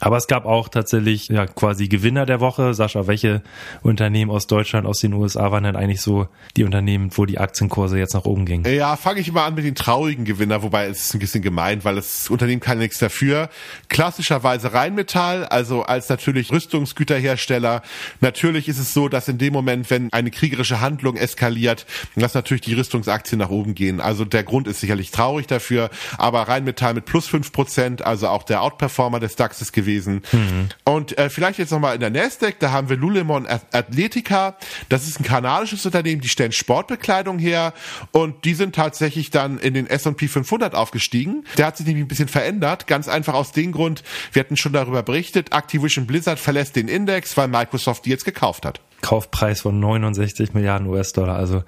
Aber 0.00 0.16
es 0.16 0.26
gab 0.28 0.46
auch 0.46 0.68
tatsächlich 0.68 1.28
ja 1.28 1.46
quasi 1.46 1.88
Gewinner 1.88 2.24
der 2.24 2.40
Woche. 2.40 2.74
Sascha, 2.74 3.06
welche 3.06 3.42
Unternehmen 3.82 4.30
aus 4.30 4.46
Deutschland, 4.46 4.86
aus 4.86 5.00
den 5.00 5.12
USA 5.12 5.50
waren 5.50 5.64
denn 5.64 5.76
eigentlich 5.76 6.00
so 6.00 6.28
die 6.56 6.64
Unternehmen, 6.64 7.10
wo 7.14 7.26
die 7.26 7.38
Aktienkurse 7.38 7.98
jetzt 7.98 8.14
nach 8.14 8.24
oben 8.24 8.44
gingen? 8.44 8.72
Ja, 8.72 8.96
fange 8.96 9.20
ich 9.20 9.32
mal 9.32 9.46
an 9.46 9.54
mit 9.54 9.64
den 9.64 9.74
traurigen 9.74 10.24
Gewinner, 10.24 10.62
wobei 10.62 10.86
es 10.86 11.06
ist 11.06 11.14
ein 11.14 11.18
bisschen 11.18 11.42
gemeint, 11.42 11.84
weil 11.84 11.96
das 11.96 12.30
Unternehmen 12.30 12.60
kann 12.60 12.78
nichts 12.78 12.98
dafür. 12.98 13.48
Klassischerweise 13.88 14.72
Rheinmetall, 14.72 15.44
also 15.46 15.82
als 15.82 16.08
natürlich 16.08 16.52
Rüstungsgüterhersteller. 16.52 17.82
Natürlich 18.20 18.68
ist 18.68 18.78
es 18.78 18.94
so, 18.94 19.08
dass 19.08 19.26
in 19.26 19.38
dem 19.38 19.52
Moment, 19.52 19.90
wenn 19.90 20.12
eine 20.12 20.30
kriegerische 20.30 20.80
Handlung 20.80 21.16
eskaliert, 21.16 21.86
dass 22.14 22.34
natürlich 22.34 22.62
die 22.62 22.74
Rüstungsaktien 22.74 23.38
nach 23.38 23.50
oben 23.50 23.74
gehen. 23.74 24.00
Also 24.00 24.24
der 24.24 24.44
Grund 24.44 24.68
ist 24.68 24.80
sicherlich 24.80 25.10
traurig 25.10 25.46
dafür, 25.48 25.90
aber 26.18 26.42
Rheinmetall 26.42 26.94
mit 26.94 27.04
plus 27.04 27.26
fünf 27.26 27.50
Prozent, 27.52 28.02
also 28.02 28.28
auch 28.28 28.44
der 28.44 28.62
Outperformer 28.62 29.18
des 29.18 29.34
DAXes 29.34 29.72
gewesen. 29.78 30.22
Mhm. 30.32 30.68
Und 30.84 31.16
äh, 31.18 31.30
vielleicht 31.30 31.58
jetzt 31.58 31.70
nochmal 31.70 31.94
in 31.94 32.00
der 32.00 32.10
Nasdaq, 32.10 32.58
da 32.58 32.72
haben 32.72 32.88
wir 32.88 32.96
Lulemon 32.96 33.46
Athletica. 33.46 34.56
Das 34.88 35.06
ist 35.06 35.20
ein 35.20 35.24
kanadisches 35.24 35.86
Unternehmen, 35.86 36.20
die 36.20 36.28
stellen 36.28 36.52
Sportbekleidung 36.52 37.38
her 37.38 37.72
und 38.10 38.44
die 38.44 38.54
sind 38.54 38.74
tatsächlich 38.74 39.30
dann 39.30 39.58
in 39.58 39.74
den 39.74 39.86
S&P 39.86 40.26
500 40.28 40.74
aufgestiegen. 40.74 41.44
Der 41.56 41.66
hat 41.66 41.76
sich 41.76 41.86
nämlich 41.86 42.04
ein 42.04 42.08
bisschen 42.08 42.28
verändert, 42.28 42.86
ganz 42.86 43.08
einfach 43.08 43.34
aus 43.34 43.52
dem 43.52 43.72
Grund, 43.72 44.02
wir 44.32 44.40
hatten 44.40 44.56
schon 44.56 44.72
darüber 44.72 45.02
berichtet, 45.02 45.52
Activision 45.52 46.06
Blizzard 46.06 46.38
verlässt 46.38 46.76
den 46.76 46.88
Index, 46.88 47.36
weil 47.36 47.48
Microsoft 47.48 48.04
die 48.04 48.10
jetzt 48.10 48.24
gekauft 48.24 48.66
hat. 48.66 48.80
Kaufpreis 49.00 49.60
von 49.60 49.78
69 49.78 50.54
Milliarden 50.54 50.88
US-Dollar. 50.88 51.36
Also 51.36 51.62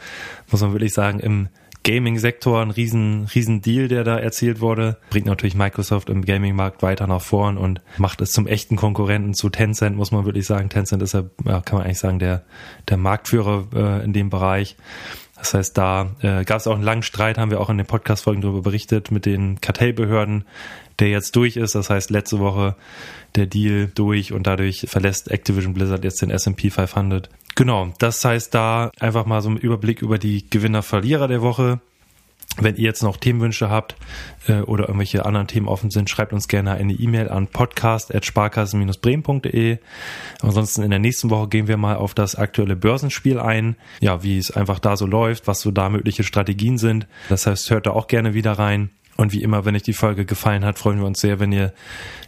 muss 0.51 0.61
man 0.61 0.73
wirklich 0.73 0.93
sagen, 0.93 1.21
im 1.21 1.49
Gaming-Sektor 1.83 2.61
ein 2.61 2.71
riesen, 2.71 3.25
riesen 3.35 3.63
Deal, 3.63 3.89
der 3.89 4.05
da 4.05 4.19
erzielt 4.19 4.61
wurde. 4.61 4.99
Bringt 5.11 5.27
natürlich 5.27 5.55
Microsoft 5.55 6.11
im 6.11 6.25
Gaming-Markt 6.25 6.83
weiter 6.83 7.07
nach 7.07 7.23
vorn 7.23 7.57
und 7.57 7.81
macht 7.97 8.21
es 8.21 8.33
zum 8.33 8.47
echten 8.47 8.77
Konkurrenten 8.77 9.35
zu 9.35 9.49
Tencent, 9.49 9.97
muss 9.97 10.13
man 10.13 10.25
wirklich 10.25 10.47
sagen. 10.47 10.69
Tencent 10.69 11.03
ist 11.03 11.15
ja, 11.15 11.23
kann 11.45 11.79
man 11.79 11.83
eigentlich 11.83 11.99
sagen, 11.99 12.19
der, 12.19 12.43
der 12.89 12.97
Marktführer 12.97 13.67
äh, 13.75 14.05
in 14.05 14.13
dem 14.13 14.31
Bereich. 14.31 14.77
Das 15.41 15.55
heißt, 15.55 15.77
da 15.77 16.11
äh, 16.21 16.45
gab 16.45 16.59
es 16.59 16.67
auch 16.67 16.75
einen 16.75 16.83
langen 16.83 17.03
Streit, 17.03 17.39
haben 17.39 17.51
wir 17.51 17.61
auch 17.61 17.71
in 17.71 17.79
den 17.79 17.87
Podcast-Folgen 17.87 18.43
darüber 18.43 18.61
berichtet, 18.61 19.11
mit 19.11 19.25
den 19.27 19.61
Kartellbehörden, 19.61 20.45
der 20.99 21.09
jetzt 21.09 21.35
durch 21.35 21.57
ist. 21.57 21.75
Das 21.75 21.89
heißt, 21.89 22.11
letzte 22.11 22.39
Woche 22.39 22.77
der 23.35 23.47
Deal 23.47 23.91
durch 23.95 24.33
und 24.33 24.47
dadurch 24.47 24.87
verlässt 24.89 25.31
Activision 25.31 25.73
Blizzard 25.73 26.05
jetzt 26.05 26.21
den 26.21 26.31
S&P 26.31 26.71
500. 26.71 27.31
Genau, 27.55 27.93
das 27.99 28.25
heißt 28.25 28.55
da 28.55 28.91
einfach 29.01 29.25
mal 29.25 29.41
so 29.41 29.49
ein 29.49 29.57
Überblick 29.57 30.03
über 30.03 30.19
die 30.19 30.49
Gewinner-Verlierer 30.49 31.27
der 31.27 31.43
Woche. 31.43 31.81
Wenn 32.59 32.77
ihr 32.77 32.85
jetzt 32.85 33.03
noch 33.03 33.17
Themenwünsche 33.17 33.71
habt 33.71 33.97
äh, 34.49 34.61
oder 34.61 34.89
irgendwelche 34.89 35.25
anderen 35.25 35.47
Themen 35.47 35.69
offen 35.69 35.91
sind, 35.91 36.11
schreibt 36.11 36.33
uns 36.33 36.49
gerne 36.49 36.73
eine 36.73 36.93
E-Mail 36.93 37.29
an 37.29 37.47
podcast.sparkassen-bremen.de. 37.47 39.79
Ansonsten 40.43 40.83
in 40.83 40.91
der 40.91 40.99
nächsten 40.99 41.31
Woche 41.31 41.49
gehen 41.49 41.69
wir 41.69 41.77
mal 41.77 41.97
auf 41.97 42.13
das 42.13 42.35
aktuelle 42.35 42.77
Börsenspiel 42.77 43.39
ein. 43.39 43.77
Ja, 44.01 44.23
wie 44.23 44.37
es 44.37 44.51
einfach 44.51 44.81
da 44.81 44.97
so 44.97 45.07
läuft, 45.07 45.47
was 45.47 45.61
so 45.61 45.71
da 45.71 45.89
mögliche 45.89 46.25
Strategien 46.25 46.77
sind. 46.77 47.07
Das 47.29 47.47
heißt, 47.47 47.71
hört 47.71 47.87
da 47.87 47.93
auch 47.93 48.09
gerne 48.09 48.35
wieder 48.35 48.53
rein. 48.53 48.91
Und 49.17 49.33
wie 49.33 49.43
immer, 49.43 49.65
wenn 49.65 49.77
euch 49.77 49.83
die 49.83 49.93
Folge 49.93 50.25
gefallen 50.25 50.65
hat, 50.65 50.79
freuen 50.79 50.99
wir 50.99 51.07
uns 51.07 51.21
sehr, 51.21 51.41
wenn 51.41 51.53
ihr 51.53 51.73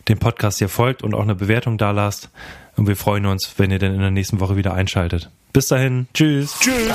dem 0.08 0.18
Podcast 0.18 0.58
hier 0.58 0.68
folgt 0.68 1.02
und 1.02 1.14
auch 1.14 1.22
eine 1.22 1.34
Bewertung 1.34 1.78
da 1.78 1.90
lasst. 1.90 2.30
Und 2.76 2.86
wir 2.86 2.96
freuen 2.96 3.26
uns, 3.26 3.54
wenn 3.56 3.70
ihr 3.70 3.78
dann 3.78 3.94
in 3.94 4.00
der 4.00 4.10
nächsten 4.10 4.40
Woche 4.40 4.56
wieder 4.56 4.74
einschaltet. 4.74 5.30
Bis 5.52 5.68
dahin. 5.68 6.06
Tschüss. 6.14 6.58
Tschüss. 6.60 6.94